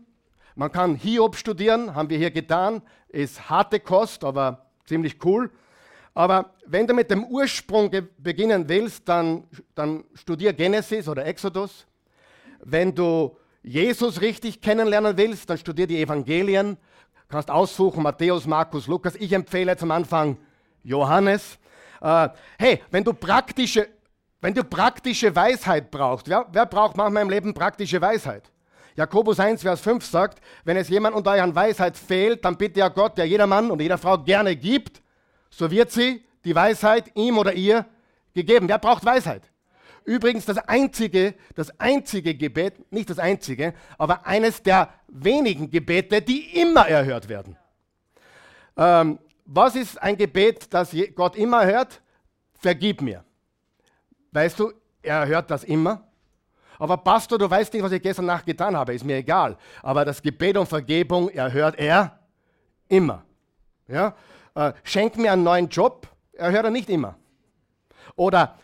[0.54, 2.82] Man kann Hiob studieren, haben wir hier getan.
[3.08, 5.50] Ist harte Kost, aber ziemlich cool.
[6.14, 11.86] Aber wenn du mit dem Ursprung beginnen willst, dann, dann studier Genesis oder Exodus.
[12.62, 16.76] Wenn du Jesus richtig kennenlernen willst, dann studier die Evangelien.
[17.28, 19.14] Du kannst aussuchen Matthäus, Markus, Lukas.
[19.16, 20.36] Ich empfehle zum Anfang
[20.82, 21.58] Johannes.
[22.00, 23.88] Äh, hey, wenn du praktische
[24.40, 28.50] wenn du praktische Weisheit brauchst, wer, wer braucht manchmal im Leben praktische Weisheit?
[28.96, 32.81] Jakobus 1, Vers 5 sagt, wenn es jemand unter euch an Weisheit fehlt, dann bitte
[32.81, 35.03] ja Gott, der jeder Mann und jeder Frau gerne gibt,
[35.50, 37.87] so wird sie, die Weisheit, ihm oder ihr
[38.35, 38.68] gegeben.
[38.68, 39.42] Wer braucht Weisheit?
[40.05, 46.61] Übrigens das einzige, das einzige Gebet, nicht das einzige, aber eines der wenigen Gebete, die
[46.61, 47.57] immer erhört werden.
[48.76, 52.00] Ähm, was ist ein Gebet, das Gott immer hört?
[52.59, 53.24] Vergib mir.
[54.32, 56.06] Weißt du, er hört das immer.
[56.78, 59.56] Aber Pastor, du weißt nicht, was ich gestern Nacht getan habe, ist mir egal.
[59.82, 62.18] Aber das Gebet um Vergebung erhört er
[62.88, 63.22] immer.
[63.86, 64.14] Ja?
[64.54, 67.16] Äh, schenk mir einen neuen Job, erhört er nicht immer.
[68.16, 68.56] Oder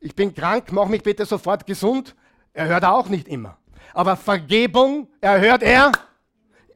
[0.00, 2.14] ich bin krank, mach mich bitte sofort gesund,
[2.52, 3.56] erhört er auch nicht immer.
[3.94, 5.92] Aber Vergebung erhört er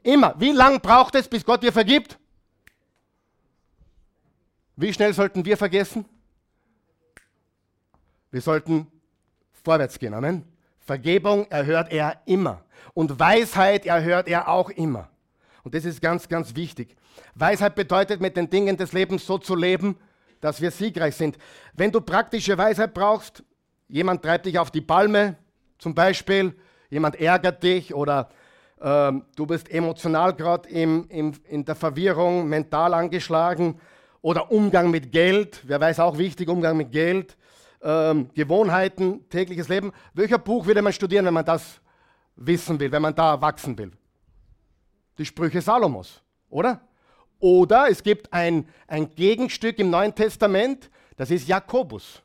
[0.03, 0.35] immer.
[0.39, 2.19] Wie lange braucht es, bis Gott dir vergibt?
[4.77, 6.05] Wie schnell sollten wir vergessen?
[8.35, 8.89] Wir sollten
[9.63, 10.13] vorwärts gehen.
[10.13, 10.43] Amen.
[10.81, 12.65] Vergebung erhört er immer.
[12.93, 15.09] Und Weisheit erhört er auch immer.
[15.63, 16.97] Und das ist ganz, ganz wichtig.
[17.37, 19.95] Weisheit bedeutet, mit den Dingen des Lebens so zu leben,
[20.41, 21.39] dass wir siegreich sind.
[21.75, 23.45] Wenn du praktische Weisheit brauchst,
[23.87, 25.37] jemand treibt dich auf die Palme,
[25.79, 26.57] zum Beispiel,
[26.91, 28.31] jemand ärgert dich oder
[28.83, 33.79] ähm, du bist emotional gerade in der Verwirrung, mental angeschlagen
[34.23, 37.37] oder Umgang mit Geld, wer weiß auch wichtig, Umgang mit Geld
[37.85, 39.93] ähm, Gewohnheiten, tägliches Leben.
[40.15, 41.81] Welcher Buch würde man studieren, wenn man das
[42.35, 43.93] wissen will, wenn man da wachsen will?
[45.19, 46.81] Die Sprüche Salomos, oder?
[47.39, 52.23] Oder es gibt ein, ein Gegenstück im Neuen Testament, das ist Jakobus.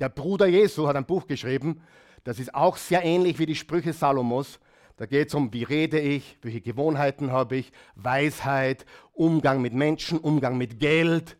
[0.00, 1.82] Der Bruder Jesu hat ein Buch geschrieben,
[2.22, 4.58] das ist auch sehr ähnlich wie die Sprüche Salomos.
[4.96, 10.18] Da geht es um, wie rede ich, welche Gewohnheiten habe ich, Weisheit, Umgang mit Menschen,
[10.18, 11.36] Umgang mit Geld.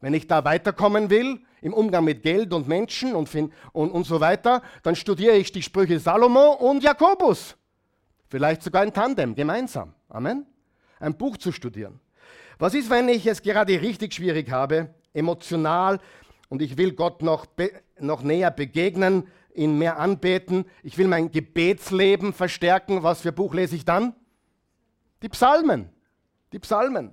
[0.00, 4.20] Wenn ich da weiterkommen will, im Umgang mit Geld und Menschen und, und, und so
[4.20, 7.56] weiter, dann studiere ich die Sprüche Salomo und Jakobus.
[8.28, 9.92] Vielleicht sogar ein Tandem, gemeinsam.
[10.08, 10.46] Amen.
[11.00, 11.98] Ein Buch zu studieren.
[12.60, 15.98] Was ist, wenn ich es gerade richtig schwierig habe, emotional,
[16.50, 17.46] und ich will Gott noch,
[17.98, 23.74] noch näher begegnen, ihn mehr anbeten, ich will mein Gebetsleben verstärken, was für Buch lese
[23.74, 24.14] ich dann?
[25.20, 25.90] Die Psalmen.
[26.52, 27.12] Die Psalmen.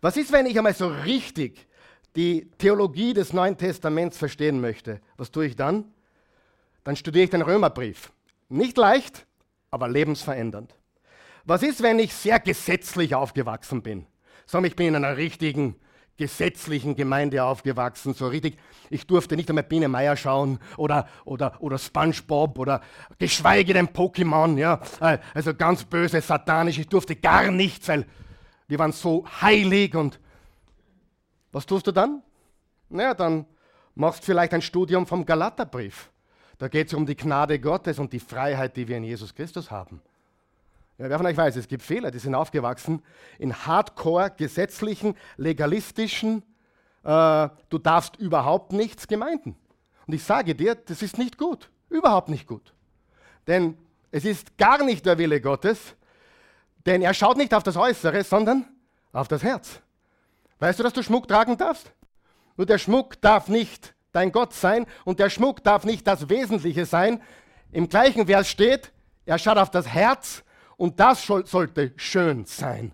[0.00, 1.66] Was ist, wenn ich einmal so richtig
[2.16, 5.84] die Theologie des Neuen Testaments verstehen möchte, was tue ich dann?
[6.84, 8.12] Dann studiere ich den Römerbrief.
[8.48, 9.26] Nicht leicht,
[9.70, 10.74] aber lebensverändernd.
[11.44, 14.06] Was ist, wenn ich sehr gesetzlich aufgewachsen bin?
[14.46, 15.76] Sag, ich bin in einer richtigen
[16.16, 18.58] gesetzlichen Gemeinde aufgewachsen, so richtig.
[18.90, 22.82] Ich durfte nicht einmal Biene Meier schauen oder, oder, oder SpongeBob oder
[23.18, 24.80] geschweige denn Pokémon, ja.
[25.00, 26.78] Äh, also ganz böse, satanisch.
[26.78, 28.04] Ich durfte gar nichts, weil
[28.68, 30.20] wir waren so heilig und
[31.52, 32.22] was tust du dann?
[32.88, 33.46] Naja, dann
[33.94, 36.10] machst du vielleicht ein Studium vom Galaterbrief.
[36.58, 39.70] Da geht es um die Gnade Gottes und die Freiheit, die wir in Jesus Christus
[39.70, 40.02] haben.
[40.98, 43.02] Ja, wer von euch weiß, es gibt Fehler, die sind aufgewachsen
[43.38, 46.42] in hardcore gesetzlichen, legalistischen,
[47.02, 49.56] äh, du darfst überhaupt nichts Gemeinden.
[50.06, 52.74] Und ich sage dir, das ist nicht gut, überhaupt nicht gut.
[53.46, 53.78] Denn
[54.10, 55.96] es ist gar nicht der Wille Gottes,
[56.84, 58.66] denn er schaut nicht auf das Äußere, sondern
[59.12, 59.80] auf das Herz.
[60.60, 61.92] Weißt du, dass du Schmuck tragen darfst?
[62.56, 66.84] Nur der Schmuck darf nicht dein Gott sein und der Schmuck darf nicht das Wesentliche
[66.84, 67.20] sein.
[67.72, 68.92] Im gleichen Vers steht,
[69.24, 70.44] er schaut auf das Herz
[70.76, 72.92] und das sollte schön sein.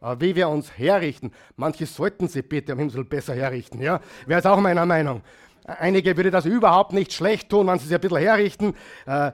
[0.00, 4.00] Aber wie wir uns herrichten, manche sollten sie bitte am Himmel besser herrichten, ja?
[4.26, 5.22] Wäre es auch meiner Meinung.
[5.64, 8.74] Einige würde das überhaupt nicht schlecht tun, wenn sie sich ein bisschen herrichten.
[9.04, 9.32] Äh,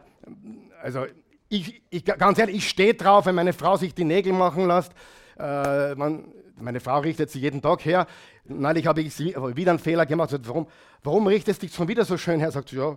[0.82, 1.06] also,
[1.48, 4.92] ich, ich, ganz ehrlich, ich stehe drauf, wenn meine Frau sich die Nägel machen lässt.
[5.38, 8.06] Äh, man, meine Frau richtet sie jeden Tag her.
[8.44, 10.30] Neulich habe ich sie, wieder einen Fehler gemacht.
[10.30, 10.66] Sagt, warum,
[11.02, 12.50] warum richtest du dich schon wieder so schön her?
[12.50, 12.96] Sagt sie, ja,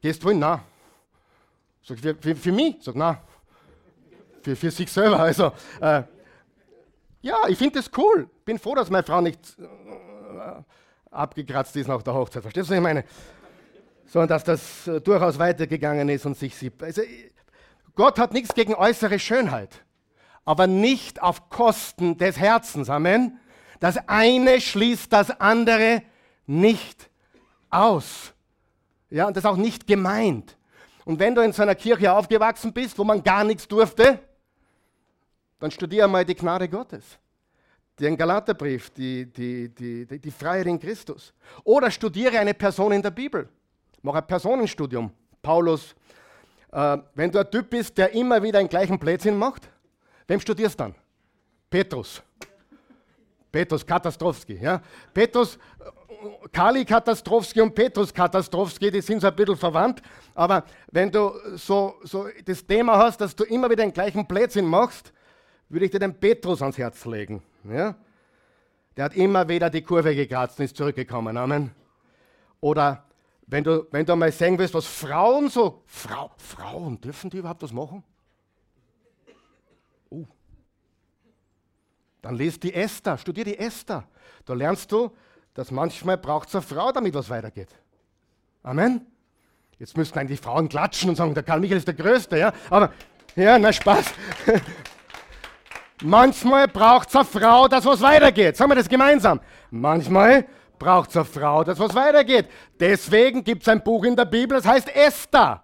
[0.00, 0.38] gehst du hin?
[0.38, 0.62] Na.
[1.82, 2.76] Sag, für, für, für mich?
[2.82, 3.20] Sagt, na
[4.42, 5.20] für, für sich selber.
[5.20, 6.02] Also, äh,
[7.22, 8.28] ja, ich finde das cool.
[8.44, 10.62] Bin froh, dass meine Frau nicht äh,
[11.10, 12.42] abgekratzt ist nach der Hochzeit.
[12.42, 13.04] Verstehst du, was ich meine?
[14.06, 16.72] Sondern dass das äh, durchaus weitergegangen ist und sich sie.
[16.80, 17.02] Also,
[17.94, 19.84] Gott hat nichts gegen äußere Schönheit,
[20.50, 22.90] aber nicht auf Kosten des Herzens.
[22.90, 23.38] Amen.
[23.78, 26.02] Das eine schließt das andere
[26.44, 27.08] nicht
[27.70, 28.34] aus.
[29.10, 30.56] Ja, und das ist auch nicht gemeint.
[31.04, 34.18] Und wenn du in so einer Kirche aufgewachsen bist, wo man gar nichts durfte,
[35.60, 37.04] dann studiere mal die Gnade Gottes.
[38.00, 41.32] Den Galaterbrief, die, die, die, die, die Freiheit in Christus.
[41.62, 43.48] Oder studiere eine Person in der Bibel.
[44.02, 45.12] Mach ein Personenstudium.
[45.42, 45.94] Paulus.
[46.72, 49.68] Äh, wenn du ein Typ bist, der immer wieder den gleichen Blödsinn macht,
[50.30, 50.94] wem studierst du dann?
[51.68, 52.22] Petrus.
[53.50, 54.58] Petrus Katastrowski.
[54.60, 54.80] Ja?
[55.12, 55.58] Petrus,
[56.52, 60.02] Kali Katastrowski und Petrus Katastrowski, die sind so ein bisschen verwandt.
[60.34, 64.66] Aber wenn du so, so das Thema hast, dass du immer wieder den gleichen Blödsinn
[64.66, 65.12] machst,
[65.68, 67.42] würde ich dir den Petrus ans Herz legen.
[67.64, 67.96] Ja?
[68.96, 71.36] Der hat immer wieder die Kurve gekratzt und ist zurückgekommen.
[71.36, 71.72] Amen.
[72.60, 73.04] Oder
[73.46, 75.82] wenn du, wenn du mal sehen willst, was Frauen so.
[75.86, 78.04] Frau, Frauen, dürfen die überhaupt was machen?
[82.22, 84.04] Dann liest die Esther, studier die Esther.
[84.44, 85.10] Da lernst du,
[85.54, 87.68] dass manchmal braucht es eine Frau, damit was weitergeht.
[88.62, 89.06] Amen.
[89.78, 92.52] Jetzt müssten eigentlich Frauen klatschen und sagen, der Karl Michael ist der Größte, ja.
[92.68, 92.92] Aber,
[93.34, 94.12] ja, na Spaß.
[96.02, 98.56] Manchmal braucht es eine Frau, dass was weitergeht.
[98.56, 99.40] Sagen wir das gemeinsam.
[99.70, 100.46] Manchmal
[100.78, 102.46] braucht es eine Frau, dass was weitergeht.
[102.78, 105.62] Deswegen gibt es ein Buch in der Bibel, das heißt Esther.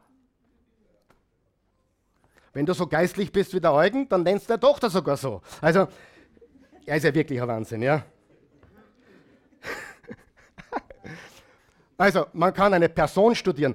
[2.53, 5.43] Wenn du so geistlich bist wie der Eugen, dann nennst du der Tochter sogar so.
[5.61, 5.89] Also,
[6.87, 8.03] er ist ja wirklich ein Wahnsinn, ja.
[11.99, 13.75] also, man kann eine Person studieren.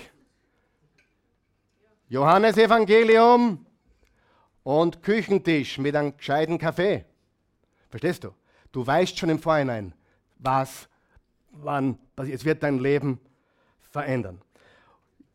[2.07, 3.64] Johannesevangelium
[4.65, 7.05] und Küchentisch mit einem gescheiten Kaffee.
[7.89, 8.31] Verstehst du?
[8.71, 9.93] Du weißt schon im Vorhinein,
[10.39, 10.89] was,
[11.51, 13.19] wann, es wird dein Leben
[13.91, 14.41] verändern.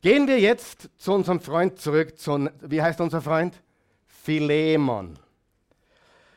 [0.02, 2.18] Gehen wir jetzt zu unserem Freund zurück.
[2.18, 3.62] Zu, wie heißt unser Freund?
[4.08, 5.16] Philemon.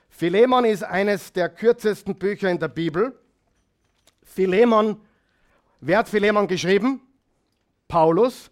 [0.09, 3.19] Philemon ist eines der kürzesten Bücher in der Bibel.
[4.21, 5.01] Philemon,
[5.81, 7.01] wer hat Philemon geschrieben?
[7.87, 8.51] Paulus.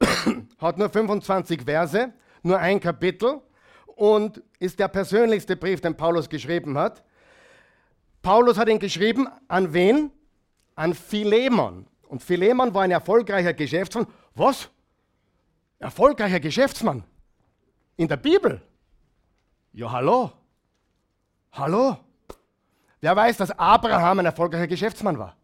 [0.58, 2.12] hat nur 25 Verse,
[2.42, 3.40] nur ein Kapitel
[3.86, 7.02] und ist der persönlichste Brief, den Paulus geschrieben hat.
[8.22, 10.10] Paulus hat ihn geschrieben an wen?
[10.74, 11.86] An Philemon.
[12.08, 14.06] Und Philemon war ein erfolgreicher Geschäftsmann.
[14.34, 14.68] Was?
[15.78, 17.04] Erfolgreicher Geschäftsmann?
[17.96, 18.62] In der Bibel?
[19.72, 20.32] Ja, hallo.
[21.52, 21.98] Hallo.
[23.00, 25.36] Wer weiß, dass Abraham ein erfolgreicher Geschäftsmann war?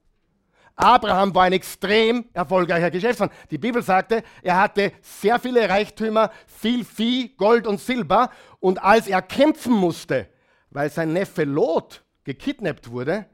[0.79, 3.31] Abraham war ein extrem erfolgreicher Geschäftsmann.
[3.51, 8.31] Die Bibel sagte, er hatte sehr viele Reichtümer, viel Vieh, Gold und Silber.
[8.61, 10.29] Und als er kämpfen musste,
[10.71, 13.27] weil sein Neffe Lot gekidnappt wurde,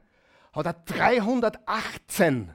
[0.55, 2.55] hat er 318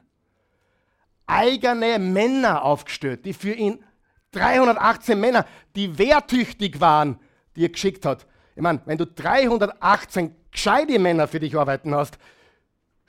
[1.27, 3.83] eigene Männer aufgestellt, die für ihn
[4.31, 7.19] 318 Männer, die wehrtüchtig waren,
[7.55, 8.25] die er geschickt hat.
[8.55, 12.17] Ich meine, wenn du 318 gescheite Männer für dich arbeiten hast,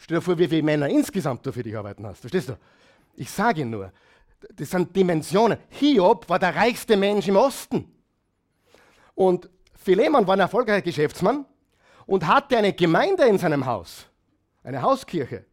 [0.00, 2.20] stell dir vor, wie viele Männer insgesamt du für dich arbeiten hast.
[2.20, 2.58] Verstehst du?
[3.14, 3.92] Ich sage nur,
[4.54, 5.58] das sind Dimensionen.
[5.68, 7.92] Hiob war der reichste Mensch im Osten.
[9.14, 11.44] Und Philemon war ein erfolgreicher Geschäftsmann
[12.06, 14.06] und hatte eine Gemeinde in seinem Haus,
[14.64, 15.44] eine Hauskirche.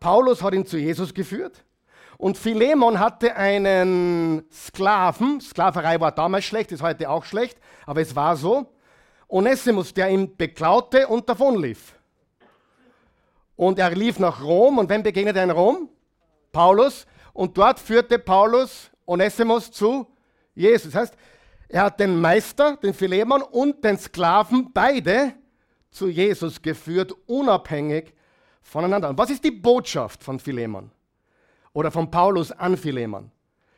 [0.00, 1.64] Paulus hat ihn zu Jesus geführt
[2.18, 5.40] und Philemon hatte einen Sklaven.
[5.40, 8.72] Sklaverei war damals schlecht, ist heute auch schlecht, aber es war so.
[9.28, 11.94] Onesimus, der ihn beklaute und davonlief.
[13.56, 15.88] Und er lief nach Rom und wem begegnet er in Rom?
[16.52, 17.06] Paulus.
[17.32, 20.06] Und dort führte Paulus Onesimus zu
[20.54, 20.92] Jesus.
[20.92, 21.14] Das heißt,
[21.68, 25.34] er hat den Meister, den Philemon und den Sklaven beide
[25.90, 28.12] zu Jesus geführt, unabhängig
[28.60, 29.08] voneinander.
[29.10, 30.90] Und was ist die Botschaft von Philemon?
[31.72, 33.30] oder von Paulus an Philemon.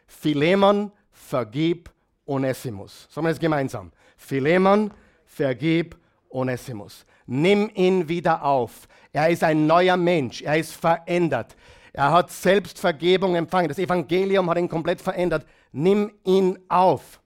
[0.06, 1.90] Philemon, vergib
[2.26, 3.06] Onesimus.
[3.10, 3.92] Sagen wir es gemeinsam.
[4.16, 4.92] Philemon,
[5.26, 5.96] vergib
[6.30, 7.06] Onesimus.
[7.26, 8.88] Nimm ihn wieder auf.
[9.14, 10.42] Er ist ein neuer Mensch.
[10.42, 11.54] Er ist verändert.
[11.92, 13.68] Er hat Selbstvergebung empfangen.
[13.68, 15.46] Das Evangelium hat ihn komplett verändert.
[15.70, 17.20] Nimm ihn auf.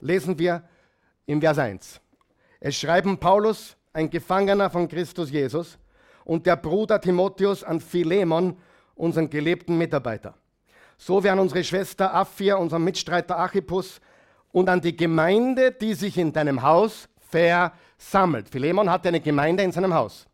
[0.00, 0.64] Lesen wir
[1.26, 2.00] im Vers 1.
[2.58, 5.78] Es schreiben Paulus, ein Gefangener von Christus Jesus,
[6.24, 8.56] und der Bruder Timotheus an Philemon,
[8.96, 10.34] unseren gelebten Mitarbeiter.
[10.98, 14.00] So wie an unsere Schwester Aphia, unseren Mitstreiter Archippus
[14.50, 18.48] und an die Gemeinde, die sich in deinem Haus versammelt.
[18.48, 20.26] Philemon hatte eine Gemeinde in seinem Haus.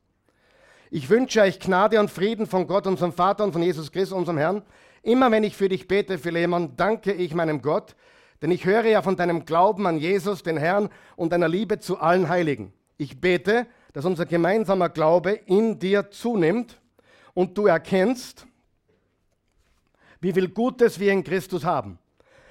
[0.91, 4.39] Ich wünsche euch Gnade und Frieden von Gott, unserem Vater und von Jesus Christus, unserem
[4.39, 4.63] Herrn.
[5.03, 7.95] Immer wenn ich für dich bete, Philemon, danke ich meinem Gott,
[8.41, 11.99] denn ich höre ja von deinem Glauben an Jesus, den Herrn, und deiner Liebe zu
[11.99, 12.73] allen Heiligen.
[12.97, 16.81] Ich bete, dass unser gemeinsamer Glaube in dir zunimmt
[17.35, 18.47] und du erkennst,
[20.23, 21.99] wie viel Gutes wir in Christus haben.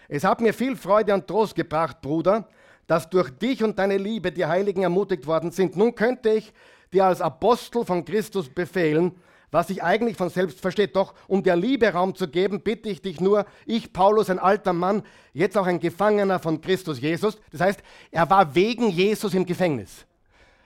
[0.08, 2.48] Es hat mir viel Freude und Trost gebracht, Bruder,
[2.86, 5.76] dass durch dich und deine Liebe die Heiligen ermutigt worden sind.
[5.76, 6.54] Nun könnte ich
[6.94, 9.14] dir als Apostel von Christus befehlen,
[9.52, 10.96] was sich eigentlich von selbst versteht.
[10.96, 14.74] Doch um der Liebe Raum zu geben, bitte ich dich nur, ich, Paulus, ein alter
[14.74, 17.38] Mann, jetzt auch ein Gefangener von Christus Jesus.
[17.52, 17.80] Das heißt,
[18.12, 20.06] er war wegen Jesus im Gefängnis.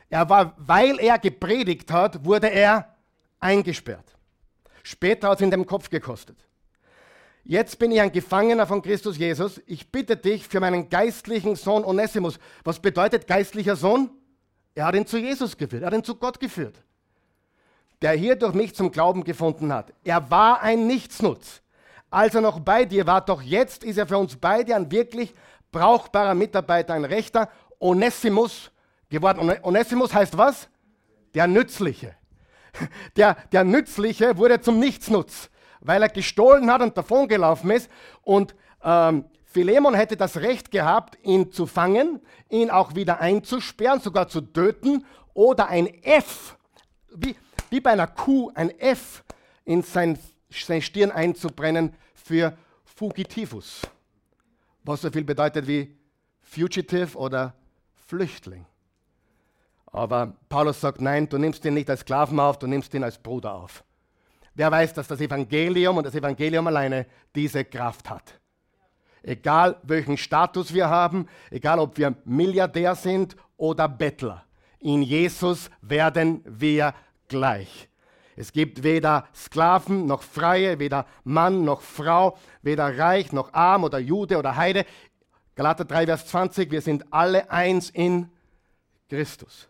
[0.10, 2.95] Er war, weil er gepredigt hat, wurde er
[3.39, 4.17] eingesperrt.
[4.84, 6.38] Später hat es in dem Kopf gekostet.
[7.43, 9.62] Jetzt bin ich ein Gefangener von Christus Jesus.
[9.65, 12.39] Ich bitte dich für meinen geistlichen Sohn Onesimus.
[12.63, 14.12] Was bedeutet geistlicher Sohn?
[14.73, 16.75] Er hat ihn zu Jesus geführt, er hat ihn zu Gott geführt,
[18.01, 19.93] der hier durch mich zum Glauben gefunden hat.
[20.03, 21.62] Er war ein Nichtsnutz.
[22.10, 25.34] Als er noch bei dir war, doch jetzt ist er für uns beide ein wirklich
[25.71, 28.71] brauchbarer Mitarbeiter, ein rechter Onesimus
[29.10, 29.51] geworden.
[29.63, 30.67] Onesimus heißt was?
[31.34, 32.15] Der Nützliche.
[33.17, 35.49] Der, der Nützliche wurde zum Nichtsnutz
[35.81, 37.89] weil er gestohlen hat und davongelaufen ist.
[38.21, 44.30] Und ähm, Philemon hätte das Recht gehabt, ihn zu fangen, ihn auch wieder einzusperren, sogar
[44.30, 46.58] zu töten oder ein F,
[47.14, 47.36] wie,
[47.70, 49.26] wie bei einer Kuh, ein F
[49.66, 50.18] in sein,
[50.50, 53.82] sein Stirn einzubrennen für Fugitivus,
[54.84, 55.98] was so viel bedeutet wie
[56.42, 57.54] Fugitive oder
[58.08, 58.66] Flüchtling.
[59.88, 63.18] Aber Paulus sagt, nein, du nimmst ihn nicht als Sklaven auf, du nimmst ihn als
[63.18, 63.84] Bruder auf.
[64.54, 68.40] Wer weiß, dass das Evangelium und das Evangelium alleine diese Kraft hat?
[69.23, 74.43] Egal welchen Status wir haben, egal ob wir Milliardär sind oder Bettler,
[74.79, 76.93] in Jesus werden wir
[77.27, 77.88] gleich.
[78.36, 83.99] Es gibt weder Sklaven noch Freie, weder Mann noch Frau, weder reich noch arm oder
[83.99, 84.86] Jude oder Heide.
[85.55, 88.29] Galater 3, Vers 20, wir sind alle eins in
[89.10, 89.69] Christus.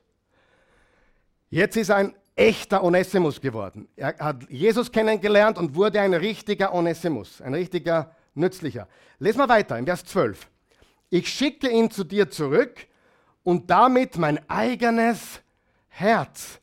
[1.49, 3.89] Jetzt ist ein echter Onesimus geworden.
[3.97, 8.87] Er hat Jesus kennengelernt und wurde ein richtiger Onesimus, ein richtiger nützlicher.
[9.19, 10.47] Lesen wir weiter in Vers 12.
[11.09, 12.87] Ich schicke ihn zu dir zurück
[13.43, 15.41] und damit mein eigenes
[15.89, 16.59] Herz.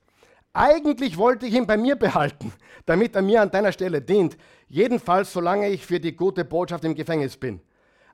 [0.52, 2.52] Eigentlich wollte ich ihn bei mir behalten,
[2.86, 4.36] damit er mir an deiner Stelle dient.
[4.68, 7.60] Jedenfalls, solange ich für die gute Botschaft im Gefängnis bin.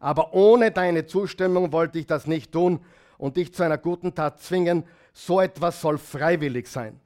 [0.01, 2.81] Aber ohne deine Zustimmung wollte ich das nicht tun
[3.17, 4.85] und dich zu einer guten Tat zwingen.
[5.13, 7.01] So etwas soll freiwillig sein.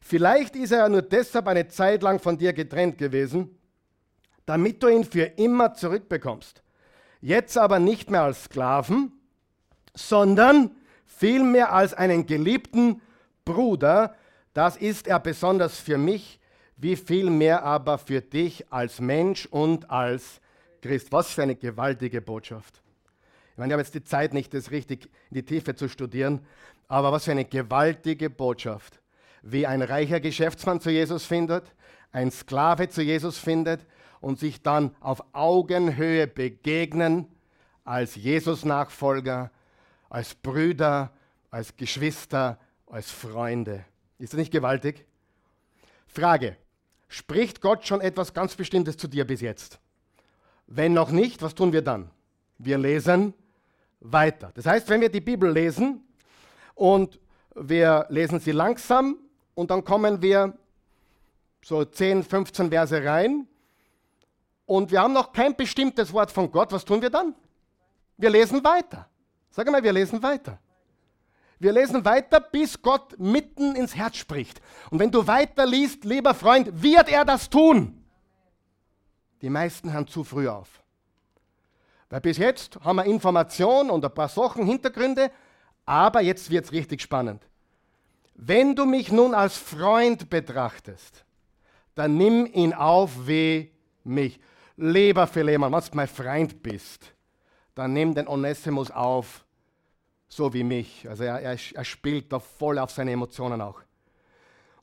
[0.00, 3.56] Vielleicht ist er ja nur deshalb eine Zeit lang von dir getrennt gewesen,
[4.46, 6.62] damit du ihn für immer zurückbekommst.
[7.20, 9.12] Jetzt aber nicht mehr als Sklaven,
[9.94, 10.70] sondern
[11.06, 13.00] vielmehr als einen geliebten
[13.44, 14.14] Bruder,
[14.54, 16.38] Das ist er besonders für mich,
[16.76, 20.40] wie viel mehr aber für dich als Mensch und als
[20.80, 21.10] Christ.
[21.10, 22.80] Was für eine gewaltige Botschaft.
[23.52, 26.46] Ich meine, ich habe jetzt die Zeit nicht, das richtig in die Tiefe zu studieren,
[26.86, 29.00] aber was für eine gewaltige Botschaft.
[29.42, 31.64] Wie ein reicher Geschäftsmann zu Jesus findet,
[32.12, 33.84] ein Sklave zu Jesus findet
[34.24, 37.26] und sich dann auf Augenhöhe begegnen
[37.84, 39.50] als Jesus-Nachfolger,
[40.08, 41.10] als Brüder,
[41.50, 43.84] als Geschwister, als Freunde.
[44.18, 45.04] Ist das nicht gewaltig?
[46.06, 46.56] Frage,
[47.06, 49.78] spricht Gott schon etwas ganz Bestimmtes zu dir bis jetzt?
[50.66, 52.10] Wenn noch nicht, was tun wir dann?
[52.56, 53.34] Wir lesen
[54.00, 54.52] weiter.
[54.54, 56.02] Das heißt, wenn wir die Bibel lesen
[56.74, 57.20] und
[57.54, 59.18] wir lesen sie langsam
[59.54, 60.56] und dann kommen wir
[61.62, 63.46] so 10, 15 Verse rein
[64.66, 67.34] und wir haben noch kein bestimmtes Wort von Gott, was tun wir dann?
[68.16, 69.08] Wir lesen weiter.
[69.50, 70.58] Sag mal, wir lesen weiter.
[71.58, 74.60] Wir lesen weiter, bis Gott mitten ins Herz spricht.
[74.90, 78.04] Und wenn du weiter liest, lieber Freund, wird er das tun.
[79.40, 80.82] Die meisten hören zu früh auf.
[82.10, 85.30] Weil bis jetzt haben wir Informationen und ein paar Sachen, Hintergründe,
[85.86, 87.42] aber jetzt wird es richtig spannend.
[88.34, 91.24] Wenn du mich nun als Freund betrachtest,
[91.94, 93.70] dann nimm ihn auf wie
[94.02, 94.40] mich.
[94.76, 97.14] Lieber Philemon, wenn du mein Freund bist,
[97.74, 99.44] dann nimm den Onesimus auf,
[100.28, 101.08] so wie mich.
[101.08, 103.80] Also er, er, er spielt da voll auf seine Emotionen auch.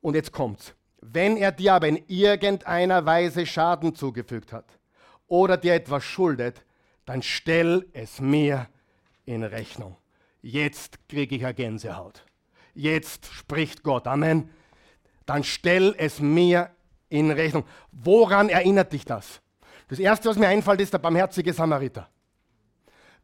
[0.02, 0.74] Und jetzt kommt's.
[1.02, 4.66] Wenn er dir aber in irgendeiner Weise Schaden zugefügt hat
[5.28, 6.64] oder dir etwas schuldet,
[7.06, 8.68] dann stell es mir
[9.26, 9.98] in Rechnung.
[10.42, 12.24] Jetzt kriege ich eine Gänsehaut.
[12.74, 14.08] Jetzt spricht Gott.
[14.08, 14.50] Amen.
[15.26, 16.70] Dann stell es mir
[17.10, 17.66] in Rechnung.
[17.92, 19.42] Woran erinnert dich das?
[19.92, 22.08] Das Erste, was mir einfällt, ist der barmherzige Samariter.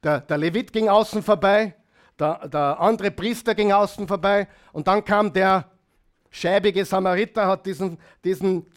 [0.03, 1.74] Der, der Levit ging außen vorbei,
[2.20, 5.72] der, der andere Priester ging außen vorbei und dann kam der
[6.30, 8.68] schäbige Samariter, hat diesen, diesen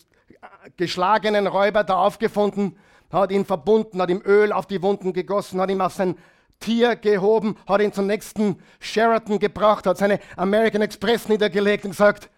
[0.76, 2.78] geschlagenen Räuber da aufgefunden,
[3.11, 6.16] hat ihn verbunden, hat ihm Öl auf die Wunden gegossen, hat ihm auf sein
[6.61, 12.30] Tier gehoben, hat ihn zum nächsten Sheraton gebracht, hat seine American Express niedergelegt und gesagt,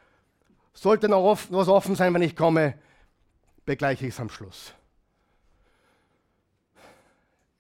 [0.72, 2.72] sollte noch offen, was offen sein, wenn ich komme,
[3.66, 4.72] begleiche ich es am Schluss.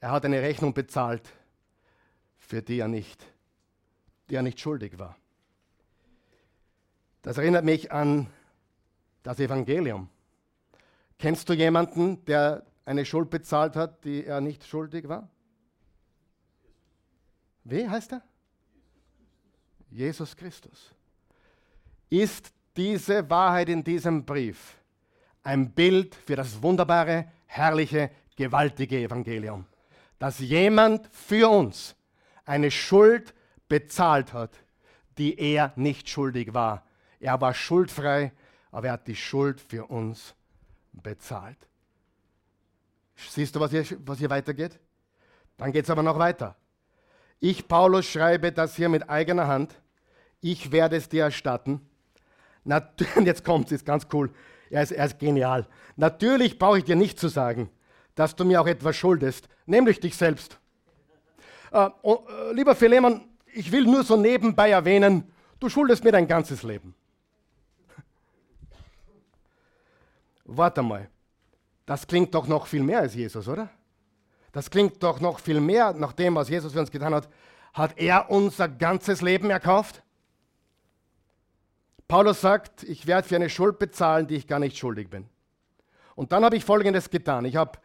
[0.02, 1.30] Er hat eine Rechnung bezahlt,
[2.36, 3.24] für die er nicht,
[4.28, 5.16] die er nicht schuldig war.
[7.22, 8.26] Das erinnert mich an
[9.22, 10.08] das Evangelium.
[11.20, 15.28] Kennst du jemanden, der eine Schuld bezahlt hat, die er nicht schuldig war?
[17.62, 18.22] Wie heißt er?
[19.88, 20.90] Jesus Christus.
[22.10, 24.78] Ist diese Wahrheit in diesem Brief
[25.44, 29.64] ein Bild für das wunderbare, herrliche, gewaltige Evangelium?
[30.22, 31.96] Dass jemand für uns
[32.44, 33.34] eine Schuld
[33.68, 34.52] bezahlt hat,
[35.18, 36.86] die er nicht schuldig war.
[37.18, 38.30] Er war schuldfrei,
[38.70, 40.36] aber er hat die Schuld für uns
[40.92, 41.58] bezahlt.
[43.16, 44.78] Siehst du, was hier, was hier weitergeht?
[45.56, 46.54] Dann geht es aber noch weiter.
[47.40, 49.74] Ich, Paulus, schreibe das hier mit eigener Hand.
[50.40, 51.80] Ich werde es dir erstatten.
[52.62, 54.32] Nat jetzt kommt es, ist ganz cool.
[54.70, 55.66] Er ist, er ist genial.
[55.96, 57.70] Natürlich brauche ich dir nicht zu sagen,
[58.14, 60.58] dass du mir auch etwas schuldest, nämlich dich selbst.
[61.70, 66.26] Äh, oh, äh, lieber Philemon, ich will nur so nebenbei erwähnen, du schuldest mir dein
[66.26, 66.94] ganzes Leben.
[70.44, 71.08] Warte mal,
[71.86, 73.70] das klingt doch noch viel mehr als Jesus, oder?
[74.52, 77.28] Das klingt doch noch viel mehr nach dem, was Jesus für uns getan hat.
[77.72, 80.02] Hat er unser ganzes Leben erkauft?
[82.06, 85.26] Paulus sagt, ich werde für eine Schuld bezahlen, die ich gar nicht schuldig bin.
[86.14, 87.46] Und dann habe ich Folgendes getan.
[87.46, 87.78] Ich habe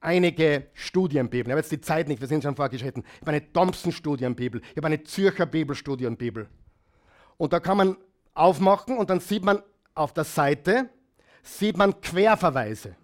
[0.00, 1.46] einige Studienbibeln.
[1.46, 3.04] Ich habe jetzt die Zeit nicht, wir sind schon vorgeschritten.
[3.14, 6.48] Ich habe eine Thompson-Studienbibel, ich habe eine Zürcher Bibelstudienbibel.
[7.36, 7.96] Und da kann man
[8.34, 9.62] aufmachen und dann sieht man
[9.94, 10.88] auf der Seite,
[11.42, 12.96] sieht man Querverweise.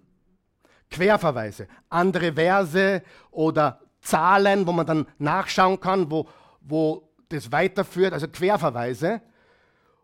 [0.91, 6.29] Querverweise, andere Verse oder Zahlen, wo man dann nachschauen kann, wo,
[6.61, 9.21] wo das weiterführt, also Querverweise.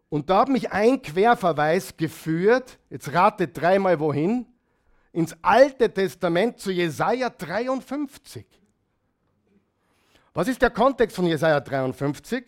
[0.09, 4.47] Und da hat mich ein Querverweis geführt, jetzt rate dreimal wohin,
[5.13, 8.47] ins Alte Testament zu Jesaja 53.
[10.33, 12.45] Was ist der Kontext von Jesaja 53?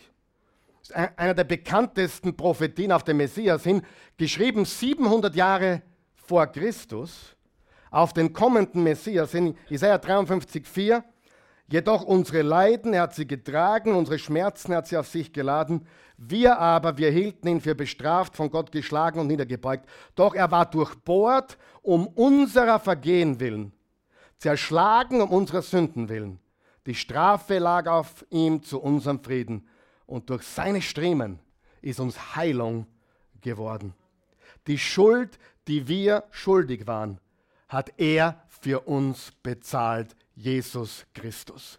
[0.80, 3.82] Das ist einer der bekanntesten Prophetien auf den Messias hin,
[4.16, 5.82] geschrieben 700 Jahre
[6.14, 7.36] vor Christus,
[7.90, 11.04] auf den kommenden Messias hin, Jesaja 53, 4.
[11.72, 15.86] Jedoch unsere Leiden, er hat sie getragen, unsere Schmerzen hat sie auf sich geladen.
[16.18, 19.88] Wir aber, wir hielten ihn für bestraft, von Gott geschlagen und niedergebeugt.
[20.14, 23.72] Doch er war durchbohrt um unserer Vergehen willen,
[24.36, 26.40] zerschlagen um unserer Sünden willen.
[26.84, 29.66] Die Strafe lag auf ihm zu unserem Frieden.
[30.04, 31.38] Und durch seine Striemen
[31.80, 32.86] ist uns Heilung
[33.40, 33.94] geworden.
[34.66, 37.18] Die Schuld, die wir schuldig waren,
[37.66, 41.78] hat er für uns bezahlt, Jesus Christus.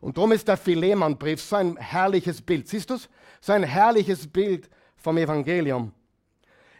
[0.00, 2.68] Und darum ist der Philemon-Brief so ein herrliches Bild.
[2.68, 3.08] Siehst du es?
[3.40, 5.92] So ein herrliches Bild vom Evangelium.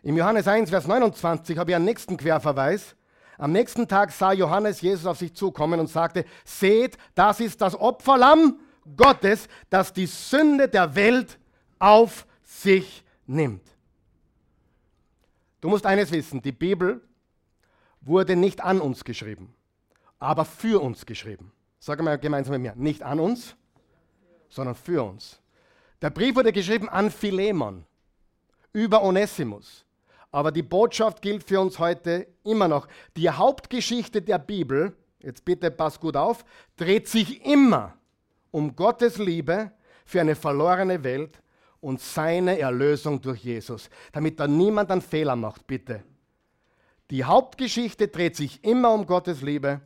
[0.02, 2.94] Im Johannes 1, Vers 29 habe ich einen nächsten Querverweis.
[3.38, 7.74] Am nächsten Tag sah Johannes Jesus auf sich zukommen und sagte, seht, das ist das
[7.74, 8.60] Opferlamm
[8.96, 11.38] Gottes, das die Sünde der Welt
[11.78, 13.62] auf sich nimmt.
[15.60, 17.00] Du musst eines wissen, die Bibel
[18.02, 19.54] wurde nicht an uns geschrieben,
[20.24, 21.52] aber für uns geschrieben.
[21.78, 23.54] Sag mal gemeinsam mit mir, nicht an uns,
[24.48, 25.38] sondern für uns.
[26.00, 27.84] Der Brief wurde geschrieben an Philemon
[28.72, 29.84] über Onesimus.
[30.32, 32.88] Aber die Botschaft gilt für uns heute immer noch.
[33.16, 36.44] Die Hauptgeschichte der Bibel, jetzt bitte pass gut auf,
[36.76, 37.94] dreht sich immer
[38.50, 39.72] um Gottes Liebe
[40.06, 41.38] für eine verlorene Welt
[41.80, 43.90] und seine Erlösung durch Jesus.
[44.12, 46.02] Damit da niemand einen Fehler macht, bitte.
[47.10, 49.82] Die Hauptgeschichte dreht sich immer um Gottes Liebe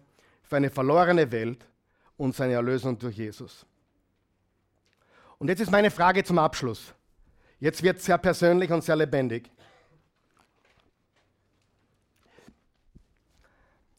[0.48, 1.64] für eine verlorene Welt
[2.16, 3.66] und seine Erlösung durch Jesus.
[5.38, 6.94] Und jetzt ist meine Frage zum Abschluss.
[7.60, 9.50] Jetzt wird es sehr persönlich und sehr lebendig.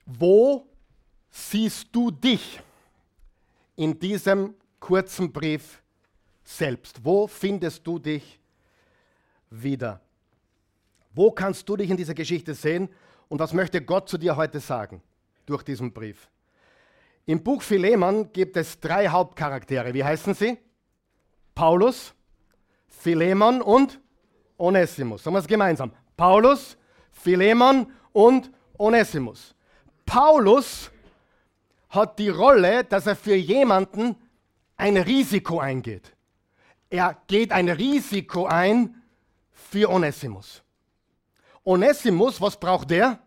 [0.06, 0.66] Wo
[1.30, 2.60] siehst du dich
[3.76, 5.82] in diesem kurzen Brief
[6.43, 7.04] selbst?
[7.04, 8.39] Wo findest du dich
[9.52, 10.02] wieder?
[11.14, 12.89] Wo kannst du dich in dieser Geschichte sehen
[13.28, 15.02] und was möchte Gott zu dir heute sagen
[15.45, 16.28] durch diesen Brief?
[17.26, 19.93] Im Buch Philemon gibt es drei Hauptcharaktere.
[19.93, 20.57] Wie heißen sie?
[21.53, 22.13] Paulus,
[22.88, 23.99] Philemon und
[24.57, 25.24] Onesimus.
[25.24, 25.91] Sagen wir es gemeinsam.
[26.17, 26.78] Paulus,
[27.11, 29.55] Philemon und Onesimus.
[30.05, 30.91] Paulus
[31.89, 34.15] hat die Rolle, dass er für jemanden
[34.78, 36.15] ein Risiko eingeht.
[36.89, 39.01] Er geht ein Risiko ein
[39.51, 40.63] für Onesimus.
[41.63, 43.20] Onesimus, was braucht er?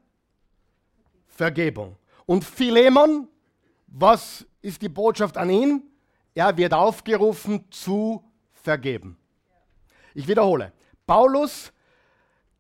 [1.29, 1.97] Vergebung.
[2.27, 3.29] Und Philemon,
[3.93, 5.83] was ist die Botschaft an ihn?
[6.35, 9.19] Er wird aufgerufen zu vergeben.
[10.15, 10.73] Ich wiederhole.
[11.07, 11.73] Paulus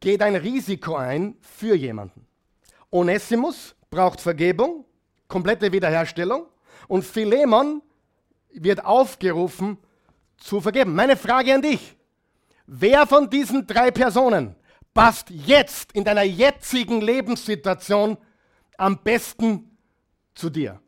[0.00, 2.26] geht ein Risiko ein für jemanden.
[2.90, 4.84] Onesimus braucht Vergebung,
[5.26, 6.46] komplette Wiederherstellung
[6.88, 7.80] und Philemon
[8.52, 9.78] wird aufgerufen
[10.36, 10.94] zu vergeben.
[10.94, 11.96] Meine Frage an dich.
[12.66, 14.54] Wer von diesen drei Personen
[14.92, 18.18] passt jetzt in deiner jetzigen Lebenssituation
[18.76, 19.78] am besten
[20.34, 20.80] zu dir?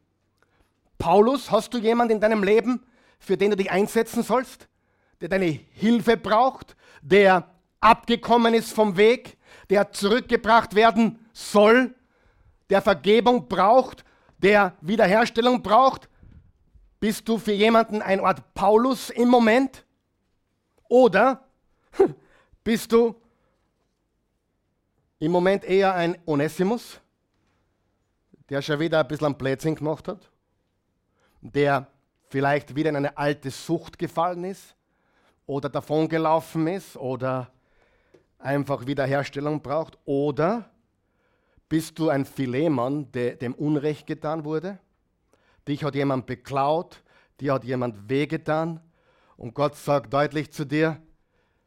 [0.99, 2.85] Paulus, hast du jemanden in deinem Leben,
[3.19, 4.69] für den du dich einsetzen sollst,
[5.21, 9.37] der deine Hilfe braucht, der abgekommen ist vom Weg,
[9.71, 11.95] der zurückgebracht werden soll?
[12.71, 14.05] der Vergebung braucht,
[14.39, 16.09] der Wiederherstellung braucht?
[17.01, 19.85] Bist du für jemanden ein Ort Paulus im Moment?
[20.89, 21.47] Oder
[22.65, 23.15] bist du
[25.19, 27.01] im Moment eher ein Onesimus,
[28.49, 30.31] der schon wieder ein bisschen am Plätzchen gemacht hat,
[31.53, 31.87] der
[32.29, 34.75] vielleicht wieder in eine alte Sucht gefallen ist
[35.47, 37.51] oder davongelaufen ist oder
[38.39, 39.99] einfach Wiederherstellung braucht?
[40.05, 40.71] Oder
[41.69, 44.79] bist du ein Philemon, der, dem Unrecht getan wurde?
[45.69, 47.03] Dich hat jemand beklaut,
[47.41, 48.81] dir hat jemand wehgetan
[49.37, 51.01] und Gott sagt deutlich zu dir,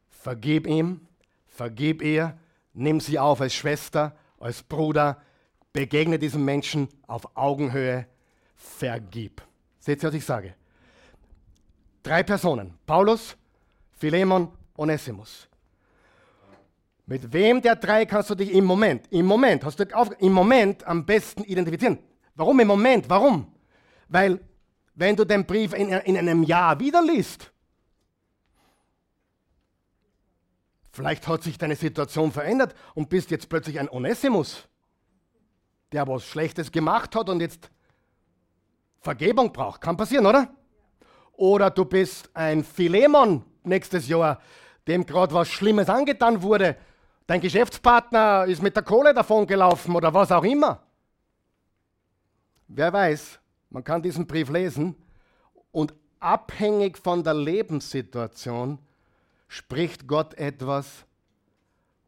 [0.10, 1.08] vergib ihm,
[1.48, 2.38] vergib ihr,
[2.74, 5.22] nimm sie auf als Schwester, als Bruder,
[5.74, 8.08] begegne diesem Menschen auf Augenhöhe,
[8.56, 9.47] vergib.
[9.88, 10.54] Seht ihr, was ich sage?
[12.04, 13.38] Drei Personen, Paulus,
[13.94, 15.48] Philemon, Onesimus.
[17.06, 20.34] Mit wem der drei kannst du dich im Moment, im Moment, hast du auf, im
[20.34, 22.00] Moment am besten identifizieren?
[22.36, 23.10] Warum im Moment?
[23.10, 23.50] Warum?
[24.10, 24.42] Weil,
[24.94, 27.50] wenn du den Brief in, in einem Jahr wieder liest,
[30.92, 34.68] vielleicht hat sich deine Situation verändert und bist jetzt plötzlich ein Onesimus,
[35.94, 37.72] der was Schlechtes gemacht hat und jetzt
[39.08, 39.82] Vergebung braucht.
[39.82, 40.50] Kann passieren, oder?
[41.34, 44.42] Oder du bist ein Philemon nächstes Jahr,
[44.88, 46.78] dem gerade was Schlimmes angetan wurde
[47.28, 50.82] Dein Geschäftspartner ist mit der Kohle davongelaufen oder was auch immer.
[52.70, 53.38] Wer weiß,
[53.70, 54.96] man kann diesen Brief lesen
[55.74, 58.80] und abhängig von der Lebenssituation
[59.50, 61.06] spricht Gott etwas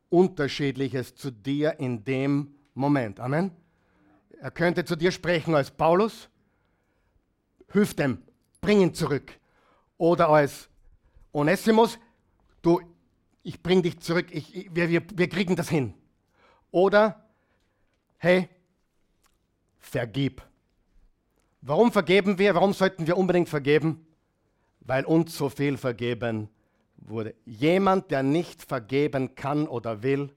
[0.08, 3.20] Unterschiedliches zu dir in dem Moment.
[3.20, 3.52] Amen.
[4.40, 6.30] Er könnte zu dir sprechen als Paulus,
[7.72, 8.22] hilf dem,
[8.62, 9.38] bring ihn zurück.
[9.98, 10.70] Oder als
[11.32, 12.00] Onesimus,
[12.62, 12.82] du,
[13.44, 15.94] ich bring dich zurück, ich, ich, wir, wir, wir kriegen das hin.
[16.72, 17.24] Oder,
[18.18, 18.50] hey,
[19.80, 20.42] vergib.
[21.62, 22.56] Warum vergeben wir?
[22.56, 24.06] Warum sollten wir unbedingt vergeben?
[24.82, 26.50] Weil uns so viel vergeben
[26.98, 27.36] wurde.
[27.46, 30.34] Jemand, der nicht vergeben kann oder will,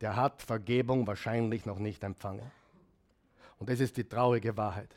[0.00, 2.50] der hat Vergebung wahrscheinlich noch nicht empfangen.
[3.58, 4.96] Und das ist die traurige Wahrheit.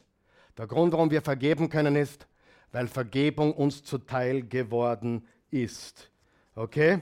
[0.57, 2.27] Der Grund, warum wir vergeben können, ist,
[2.71, 6.09] weil Vergebung uns zuteil geworden ist.
[6.55, 7.01] Okay?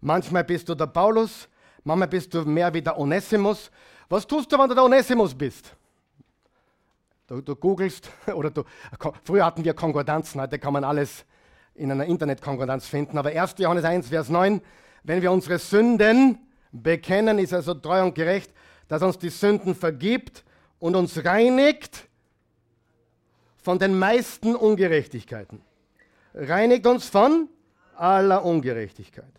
[0.00, 1.48] Manchmal bist du der Paulus,
[1.84, 3.70] manchmal bist du mehr wie der Onesimus.
[4.08, 5.74] Was tust du, wenn du der Onesimus bist?
[7.26, 8.62] Du, du googelst, oder du,
[9.24, 11.24] früher hatten wir Konkordanzen, heute kann man alles
[11.74, 13.18] in einer Internetkonkordanz finden.
[13.18, 13.56] Aber 1.
[13.58, 14.62] Johannes 1, Vers 9,
[15.02, 16.38] wenn wir unsere Sünden
[16.72, 18.52] bekennen, ist er so treu und gerecht,
[18.88, 20.44] dass uns die Sünden vergibt
[20.78, 22.05] und uns reinigt
[23.66, 25.60] von den meisten Ungerechtigkeiten.
[26.34, 27.48] Reinigt uns von
[27.96, 29.32] aller Ungerechtigkeit.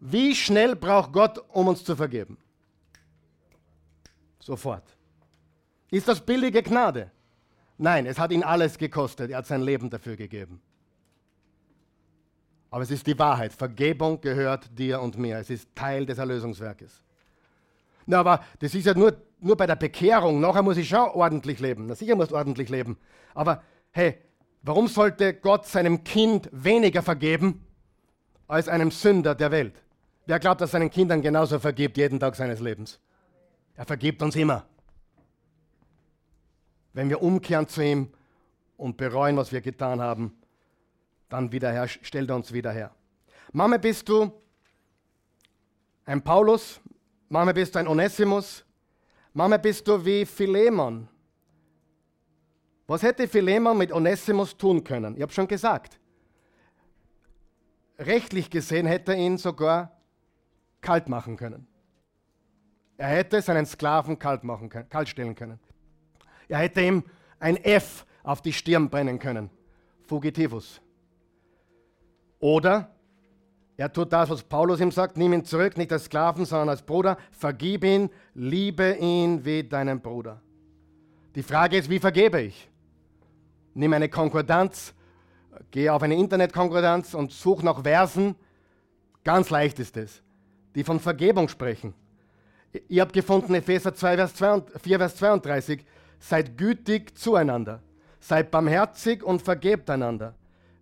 [0.00, 2.36] Wie schnell braucht Gott, um uns zu vergeben?
[4.38, 4.84] Sofort.
[5.90, 7.10] Ist das billige Gnade?
[7.78, 9.30] Nein, es hat ihn alles gekostet.
[9.30, 10.60] Er hat sein Leben dafür gegeben.
[12.70, 13.54] Aber es ist die Wahrheit.
[13.54, 15.38] Vergebung gehört dir und mir.
[15.38, 17.02] Es ist Teil des Erlösungswerkes.
[18.06, 20.40] Na, aber das ist ja nur, nur bei der Bekehrung.
[20.40, 21.86] Nachher muss ich schon ordentlich leben.
[21.86, 22.98] Na, sicher muss du ordentlich leben.
[23.34, 24.18] Aber hey,
[24.62, 27.64] warum sollte Gott seinem Kind weniger vergeben
[28.48, 29.74] als einem Sünder der Welt?
[30.26, 33.00] Wer glaubt, dass seinen Kindern genauso vergibt jeden Tag seines Lebens?
[33.74, 34.66] Er vergibt uns immer.
[36.92, 38.12] Wenn wir umkehren zu ihm
[38.76, 40.36] und bereuen, was wir getan haben,
[41.28, 41.50] dann
[41.86, 42.94] stellt er uns wieder her.
[43.52, 44.30] Mama, bist du
[46.04, 46.80] ein Paulus?
[47.32, 48.62] Mama, bist du ein Onesimus?
[49.32, 51.08] Mama, bist du wie Philemon?
[52.86, 55.16] Was hätte Philemon mit Onesimus tun können?
[55.16, 55.98] Ich habe schon gesagt.
[57.98, 59.98] Rechtlich gesehen hätte er ihn sogar
[60.82, 61.66] kalt machen können.
[62.98, 65.58] Er hätte seinen Sklaven kalt, machen können, kalt stellen können.
[66.48, 67.02] Er hätte ihm
[67.38, 69.48] ein F auf die Stirn brennen können.
[70.02, 70.82] Fugitivus.
[72.40, 72.94] Oder
[73.76, 76.82] er tut das, was Paulus ihm sagt, nimm ihn zurück, nicht als Sklaven, sondern als
[76.82, 80.40] Bruder, vergib ihn, liebe ihn wie deinen Bruder.
[81.34, 82.68] Die Frage ist, wie vergebe ich?
[83.74, 84.92] Nimm eine Konkordanz,
[85.70, 88.34] geh auf eine Internetkonkordanz und such nach Versen.
[89.24, 90.22] Ganz leicht ist es,
[90.74, 91.94] die von Vergebung sprechen.
[92.88, 95.84] Ihr habt gefunden Epheser 2, Vers 2, 4, Vers 32.
[96.18, 97.82] Seid gütig zueinander,
[98.20, 100.34] seid barmherzig und vergebt einander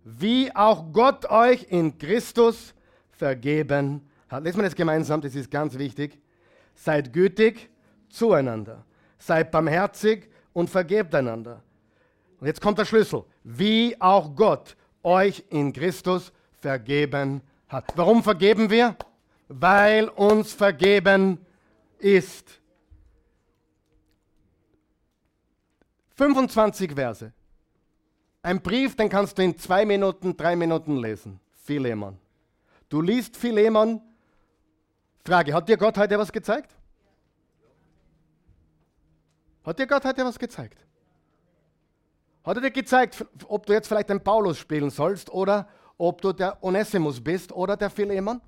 [0.03, 2.73] wie auch Gott euch in Christus
[3.21, 4.43] vergeben hat.
[4.43, 6.19] Lesen wir das gemeinsam, das ist ganz wichtig.
[6.73, 7.69] Seid gütig
[8.09, 8.83] zueinander,
[9.19, 11.61] seid barmherzig und vergebt einander.
[12.39, 13.23] Und jetzt kommt der Schlüssel.
[13.43, 17.93] Wie auch Gott euch in Christus vergeben hat.
[17.95, 18.95] Warum vergeben wir?
[19.47, 21.37] Weil uns vergeben
[21.99, 22.59] ist.
[26.15, 27.31] 25 Verse.
[28.41, 31.39] Ein Brief, den kannst du in zwei Minuten, drei Minuten lesen.
[31.63, 32.17] Philemon.
[32.91, 34.01] Du liest Philemon.
[35.25, 36.75] Frage, hat dir Gott heute was gezeigt?
[39.63, 40.85] Hat dir Gott heute was gezeigt?
[42.43, 46.33] Hat er dir gezeigt, ob du jetzt vielleicht den Paulus spielen sollst oder ob du
[46.33, 48.41] der Onesimus bist oder der Philemon?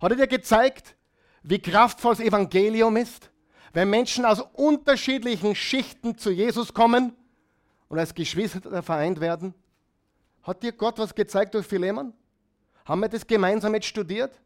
[0.00, 0.94] Hat er dir gezeigt,
[1.42, 3.32] wie kraftvoll das Evangelium ist?
[3.72, 7.16] Wenn Menschen aus unterschiedlichen Schichten zu Jesus kommen,
[7.88, 9.54] und als Geschwister vereint werden?
[10.42, 12.12] Hat dir Gott was gezeigt durch Philemon?
[12.86, 14.40] Haben wir das gemeinsam jetzt studiert?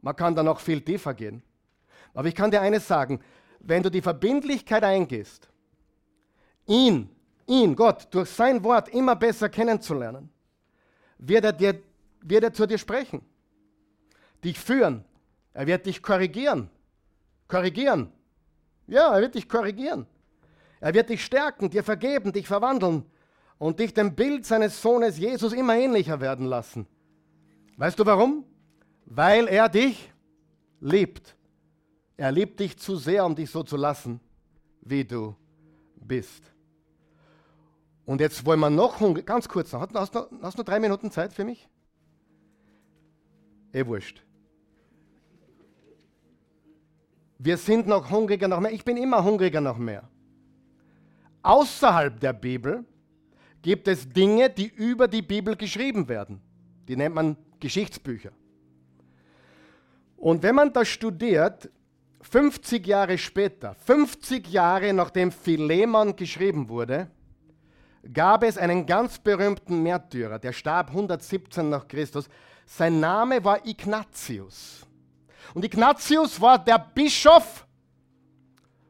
[0.00, 1.42] Man kann da noch viel tiefer gehen.
[2.14, 3.20] Aber ich kann dir eines sagen,
[3.60, 5.48] wenn du die Verbindlichkeit eingehst,
[6.66, 7.08] ihn,
[7.46, 10.30] ihn, Gott, durch sein Wort immer besser kennenzulernen,
[11.18, 11.80] wird er, dir,
[12.20, 13.22] wird er zu dir sprechen,
[14.44, 15.04] dich führen,
[15.54, 16.70] er wird dich korrigieren.
[17.48, 18.12] Korrigieren.
[18.86, 20.06] Ja, er wird dich korrigieren.
[20.80, 23.04] Er wird dich stärken, dir vergeben, dich verwandeln
[23.58, 26.86] und dich dem Bild seines Sohnes Jesus immer ähnlicher werden lassen.
[27.78, 28.44] Weißt du warum?
[29.06, 30.12] Weil er dich
[30.80, 31.36] liebt.
[32.16, 34.20] Er liebt dich zu sehr, um dich so zu lassen,
[34.80, 35.36] wie du
[35.94, 36.42] bist.
[38.04, 41.12] Und jetzt wollen wir noch hungrig, ganz kurz noch, hast du, du noch drei Minuten
[41.12, 41.68] Zeit für mich?
[43.72, 44.24] Eh wurscht.
[47.38, 48.72] Wir sind noch hungriger nach mehr.
[48.72, 50.08] Ich bin immer hungriger nach mehr.
[51.42, 52.84] Außerhalb der Bibel
[53.62, 56.40] gibt es Dinge, die über die Bibel geschrieben werden.
[56.88, 58.30] Die nennt man Geschichtsbücher.
[60.16, 61.70] Und wenn man das studiert,
[62.20, 67.10] 50 Jahre später, 50 Jahre nachdem Philemon geschrieben wurde,
[68.12, 72.28] gab es einen ganz berühmten Märtyrer, der starb 117 nach Christus.
[72.66, 74.86] Sein Name war Ignatius.
[75.54, 77.66] Und Ignatius war der Bischof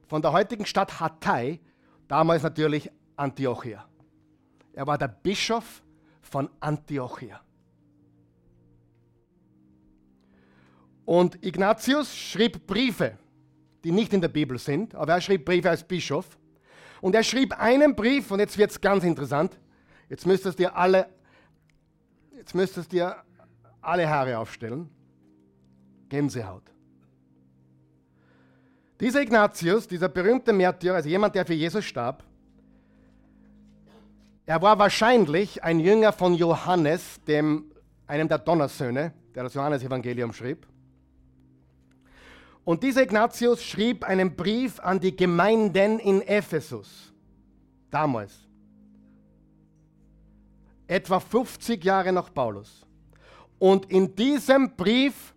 [0.07, 1.61] von der heutigen Stadt Hatay
[2.09, 3.85] Damals natürlich Antiochia.
[4.73, 5.83] Er war der Bischof
[6.23, 7.41] von Antiochia.
[11.09, 13.17] Und Ignatius schrieb Briefe,
[13.83, 16.37] die nicht in der Bibel sind, aber er schrieb Briefe als Bischof.
[17.01, 19.59] Und er schrieb einen Brief, und jetzt wird es ganz interessant.
[20.11, 21.09] Jetzt müsstest ihr alle,
[22.37, 23.17] jetzt müsstest ihr
[23.81, 24.91] alle Haare aufstellen.
[26.11, 26.65] Gänsehaut.
[29.01, 32.23] Dieser Ignatius, dieser berühmte Märtyrer, also jemand, der für Jesus starb,
[34.45, 37.73] er war wahrscheinlich ein Jünger von Johannes, dem,
[38.07, 40.67] einem der Donnersöhne, der das Johannesevangelium schrieb.
[42.69, 47.15] Und dieser Ignatius schrieb einen Brief an die Gemeinden in Ephesus,
[47.91, 48.47] damals,
[50.87, 52.85] etwa 50 Jahre nach Paulus.
[53.59, 55.35] Und in diesem Brief,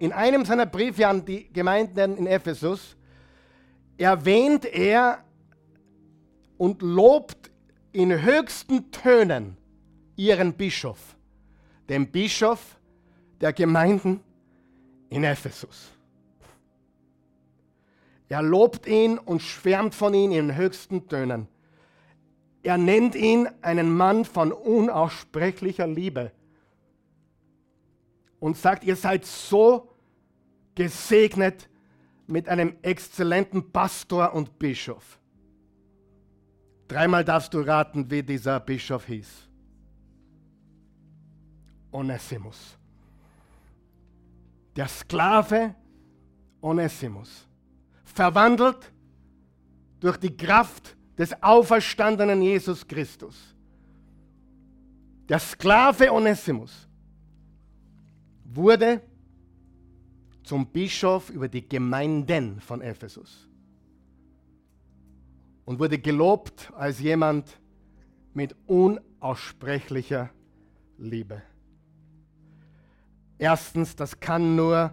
[0.00, 2.96] in einem seiner Briefe an die Gemeinden in Ephesus,
[3.96, 5.22] erwähnt er
[6.58, 7.52] und lobt
[7.92, 9.56] in höchsten Tönen
[10.16, 11.14] ihren Bischof,
[11.88, 12.80] den Bischof
[13.40, 14.24] der Gemeinden
[15.14, 15.92] in Ephesus.
[18.28, 21.46] Er lobt ihn und schwärmt von ihm in höchsten Tönen.
[22.64, 26.32] Er nennt ihn einen Mann von unaussprechlicher Liebe
[28.40, 29.88] und sagt, ihr seid so
[30.74, 31.68] gesegnet
[32.26, 35.20] mit einem exzellenten Pastor und Bischof.
[36.88, 39.48] Dreimal darfst du raten, wie dieser Bischof hieß.
[41.92, 42.76] Onesimus
[44.76, 45.74] der Sklave
[46.60, 47.46] Onesimus,
[48.04, 48.92] verwandelt
[50.00, 53.54] durch die Kraft des auferstandenen Jesus Christus.
[55.28, 56.88] Der Sklave Onesimus
[58.44, 59.00] wurde
[60.42, 63.48] zum Bischof über die Gemeinden von Ephesus
[65.64, 67.58] und wurde gelobt als jemand
[68.34, 70.30] mit unaussprechlicher
[70.98, 71.42] Liebe.
[73.38, 74.92] Erstens, das kann nur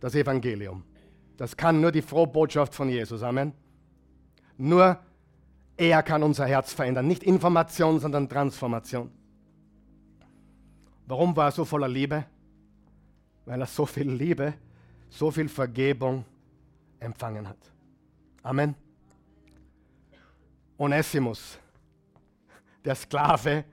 [0.00, 0.84] das Evangelium.
[1.36, 3.22] Das kann nur die frohe Botschaft von Jesus.
[3.22, 3.52] Amen.
[4.56, 4.98] Nur
[5.76, 7.06] er kann unser Herz verändern.
[7.06, 9.10] Nicht Information, sondern Transformation.
[11.06, 12.24] Warum war er so voller Liebe?
[13.44, 14.54] Weil er so viel Liebe,
[15.10, 16.24] so viel Vergebung
[17.00, 17.58] empfangen hat.
[18.42, 18.74] Amen.
[20.78, 21.58] Onesimus,
[22.84, 23.64] der Sklave,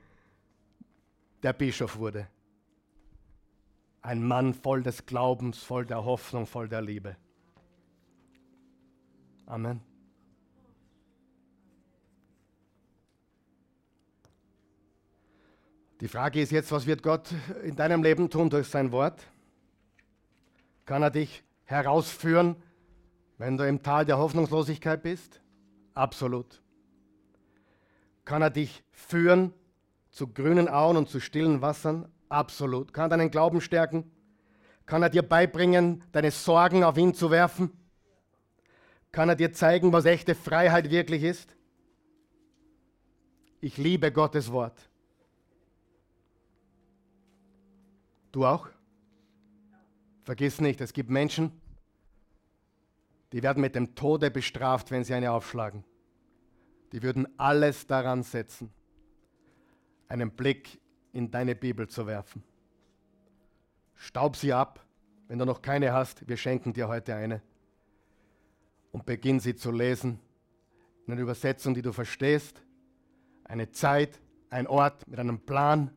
[1.42, 2.28] der Bischof wurde.
[4.02, 7.16] Ein Mann voll des Glaubens, voll der Hoffnung, voll der Liebe.
[9.46, 9.82] Amen.
[16.00, 17.32] Die Frage ist jetzt, was wird Gott
[17.64, 19.22] in deinem Leben tun durch sein Wort?
[20.86, 22.56] Kann er dich herausführen,
[23.38, 25.42] wenn du im Tal der Hoffnungslosigkeit bist?
[25.94, 26.64] Absolut.
[28.26, 29.54] Kann er dich führen
[30.10, 32.12] zu grünen Auen und zu stillen Wassern?
[32.32, 32.94] Absolut.
[32.94, 34.10] Kann er deinen Glauben stärken?
[34.86, 37.72] Kann er dir beibringen, deine Sorgen auf ihn zu werfen?
[39.12, 41.58] Kann er dir zeigen, was echte Freiheit wirklich ist?
[43.60, 44.90] Ich liebe Gottes Wort.
[48.32, 48.70] Du auch?
[50.24, 51.52] Vergiss nicht, es gibt Menschen,
[53.34, 55.84] die werden mit dem Tode bestraft, wenn sie eine aufschlagen.
[56.94, 58.72] Die würden alles daran setzen,
[60.08, 60.81] einen Blick
[61.14, 62.44] in deine Bibel zu werfen.
[63.96, 64.86] Staub sie ab,
[65.28, 67.42] wenn du noch keine hast, wir schenken dir heute eine.
[68.92, 70.20] Und beginn sie zu lesen
[71.06, 72.62] in einer Übersetzung, die du verstehst.
[73.46, 75.92] Eine Zeit, ein Ort mit einem Plan.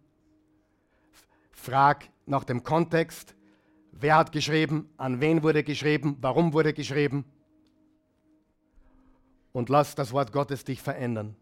[1.50, 3.34] Frag nach dem Kontext.
[3.90, 4.88] Wer hat geschrieben?
[4.96, 6.16] An wen wurde geschrieben?
[6.20, 7.24] Warum wurde geschrieben?
[9.52, 11.36] Und lass das Wort Gottes dich verändern.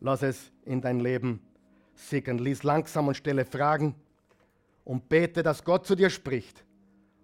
[0.00, 1.40] Lass es in dein Leben
[1.94, 2.38] sickern.
[2.38, 3.94] Lies langsam und stelle Fragen
[4.84, 6.64] und bete, dass Gott zu dir spricht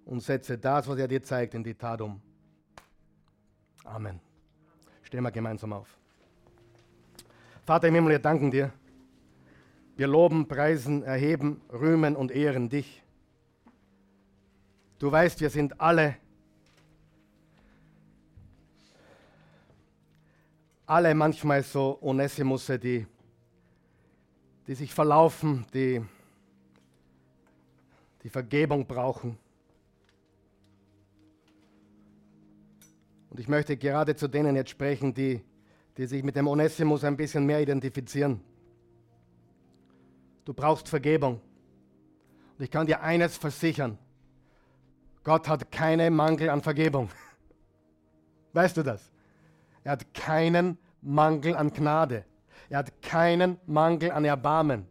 [0.05, 2.21] und setze das, was er dir zeigt, in die Tat um.
[3.85, 4.21] Amen.
[5.03, 5.97] Stehen wir gemeinsam auf.
[7.65, 8.73] Vater im Himmel, wir danken dir.
[9.97, 13.03] Wir loben, preisen, erheben, rühmen und ehren dich.
[14.99, 16.17] Du weißt, wir sind alle,
[20.87, 23.07] alle manchmal so Onesimusse, die
[24.67, 26.03] die sich verlaufen, die
[28.23, 29.39] die Vergebung brauchen.
[33.31, 35.43] Und ich möchte gerade zu denen jetzt sprechen, die,
[35.97, 38.41] die sich mit dem Onesimus ein bisschen mehr identifizieren.
[40.45, 41.41] Du brauchst Vergebung.
[42.59, 43.99] Und ich kann dir eines versichern.
[45.23, 47.09] Gott hat keinen Mangel an Vergebung.
[48.53, 49.13] Weißt du das?
[49.85, 52.25] Er hat keinen Mangel an Gnade.
[52.71, 54.87] Er hat keinen Mangel an Erbarmen.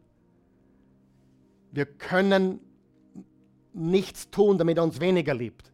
[1.72, 2.60] Wir können
[3.74, 5.72] nichts tun, damit er uns weniger liebt.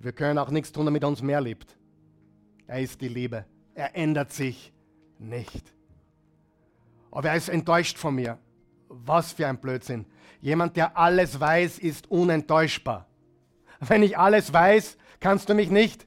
[0.00, 1.76] Wir können auch nichts tun, damit er uns mehr liebt.
[2.66, 3.46] Er ist die Liebe.
[3.74, 4.72] Er ändert sich
[5.18, 5.74] nicht.
[7.10, 8.38] Aber er ist enttäuscht von mir.
[8.88, 10.04] Was für ein Blödsinn.
[10.42, 13.06] Jemand, der alles weiß, ist unenttäuschbar.
[13.80, 16.06] Wenn ich alles weiß, kannst du mich nicht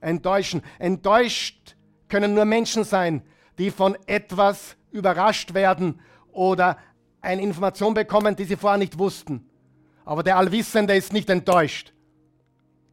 [0.00, 0.62] enttäuschen.
[0.78, 1.76] Enttäuscht
[2.08, 3.22] können nur Menschen sein,
[3.58, 6.00] die von etwas überrascht werden
[6.32, 6.78] oder
[7.20, 9.48] eine Information bekommen, die sie vorher nicht wussten.
[10.04, 11.92] Aber der Allwissende ist nicht enttäuscht.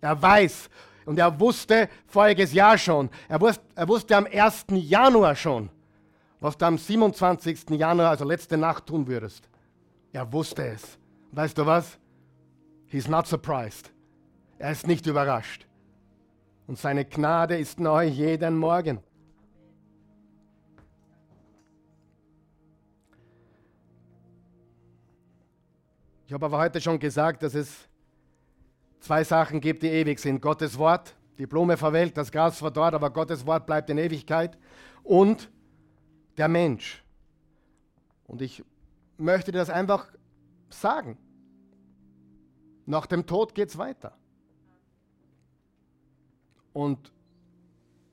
[0.01, 0.70] Er weiß
[1.05, 4.66] und er wusste voriges Jahr schon, er wusste, er wusste am 1.
[4.70, 5.70] Januar schon,
[6.39, 7.72] was du am 27.
[7.72, 9.49] Januar, also letzte Nacht, tun würdest.
[10.14, 10.97] Er wusste es.
[11.32, 11.97] Weißt du was?
[12.88, 13.91] He's not surprised.
[14.57, 15.68] Er ist nicht überrascht.
[16.68, 18.99] Und seine Gnade ist neu jeden Morgen.
[26.30, 27.89] Ich habe aber heute schon gesagt, dass es
[28.99, 30.39] zwei Sachen gibt, die ewig sind.
[30.39, 34.55] Gottes Wort, die Blume verwelkt, das Gras verdorrt, aber Gottes Wort bleibt in Ewigkeit.
[35.01, 35.49] Und
[36.38, 37.03] der Mensch.
[38.27, 38.63] Und ich
[39.17, 40.07] möchte dir das einfach
[40.69, 41.17] sagen.
[42.86, 44.15] Nach dem Tod geht es weiter.
[46.73, 47.11] Und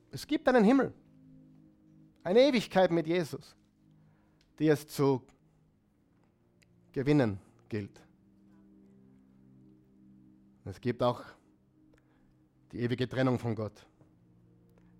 [0.09, 0.91] es gibt einen Himmel,
[2.23, 3.55] eine Ewigkeit mit Jesus,
[4.57, 5.21] die es zu
[6.93, 7.39] gewinnen
[7.69, 8.06] gilt.
[10.69, 11.23] Es gibt auch
[12.73, 13.87] die ewige Trennung von Gott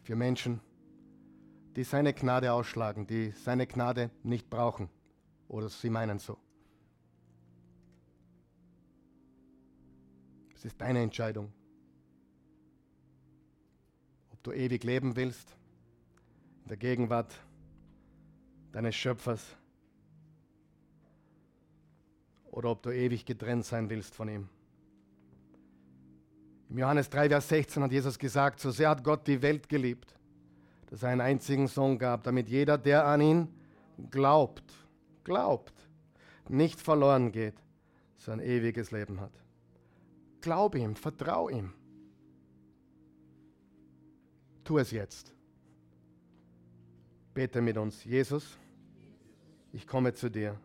[0.02, 0.62] für Menschen,
[1.76, 4.90] die seine Gnade ausschlagen, die seine Gnade nicht brauchen
[5.50, 6.38] oder sie meinen so.
[10.56, 11.52] Es ist deine Entscheidung,
[14.32, 15.54] ob du ewig leben willst
[16.64, 17.38] in der Gegenwart
[18.72, 19.58] deines Schöpfers
[22.46, 24.50] oder ob du ewig getrennt sein willst von ihm.
[26.70, 30.14] Im Johannes 3, Vers 16 hat Jesus gesagt, so sehr hat Gott die Welt geliebt,
[30.88, 33.48] dass er einen einzigen Sohn gab, damit jeder, der an ihn
[34.12, 34.64] glaubt,
[35.24, 35.74] glaubt,
[36.50, 37.56] nicht verloren geht,
[38.18, 39.32] sondern ewiges Leben hat.
[40.42, 41.74] Glaube ihm, vertrau ihm.
[44.64, 45.34] Tu es jetzt.
[47.34, 48.04] Bete mit uns.
[48.04, 48.58] Jesus,
[49.72, 50.60] ich komme zu dir,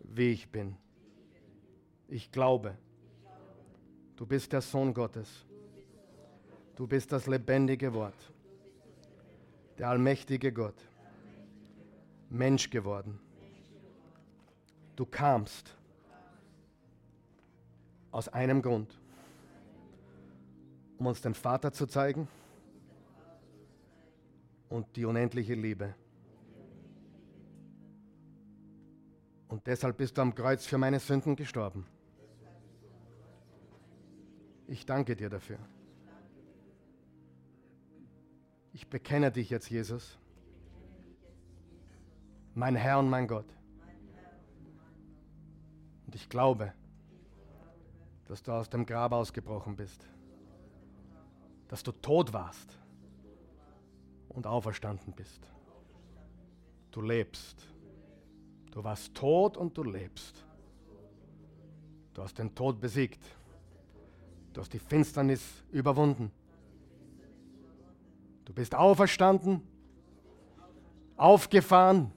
[0.00, 0.76] wie ich bin.
[2.08, 2.76] Ich glaube
[4.16, 5.44] Du bist der Sohn Gottes.
[6.76, 8.32] Du bist das lebendige Wort.
[9.78, 10.76] Der allmächtige Gott.
[12.30, 13.18] Mensch geworden.
[14.96, 15.76] Du kamst
[18.12, 19.00] aus einem Grund,
[20.98, 22.28] um uns den Vater zu zeigen
[24.68, 25.94] und die unendliche Liebe.
[29.48, 31.86] Und deshalb bist du am Kreuz für meine Sünden gestorben.
[34.74, 35.60] Ich danke dir dafür.
[38.72, 40.18] Ich bekenne dich jetzt, Jesus,
[42.54, 43.46] mein Herr und mein Gott.
[46.06, 46.72] Und ich glaube,
[48.24, 50.08] dass du aus dem Grab ausgebrochen bist,
[51.68, 52.76] dass du tot warst
[54.28, 55.48] und auferstanden bist.
[56.90, 57.64] Du lebst.
[58.72, 60.44] Du warst tot und du lebst.
[62.12, 63.24] Du hast den Tod besiegt.
[64.54, 65.42] Du hast die Finsternis
[65.72, 66.30] überwunden.
[68.44, 69.60] Du bist auferstanden,
[71.16, 72.12] aufgefahren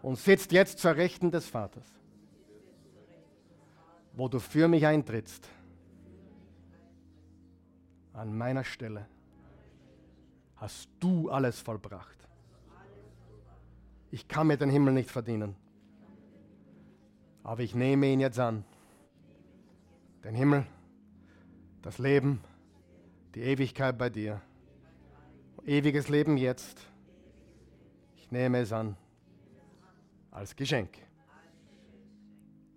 [0.00, 1.86] und sitzt jetzt zur Rechten des Vaters,
[4.14, 5.46] wo du für mich eintrittst.
[8.14, 9.06] An meiner Stelle
[10.56, 12.16] hast du alles vollbracht.
[14.10, 15.54] Ich kann mir den Himmel nicht verdienen,
[17.42, 18.64] aber ich nehme ihn jetzt an.
[20.24, 20.66] Den Himmel
[21.82, 22.40] das Leben,
[23.34, 24.40] die Ewigkeit bei dir.
[25.66, 26.80] Ewiges Leben jetzt.
[28.16, 28.96] Ich nehme es an
[30.30, 30.96] als Geschenk.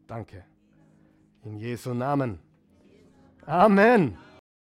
[0.08, 0.44] Danke.
[1.44, 2.40] In Jesu Namen.
[3.46, 4.18] Amen.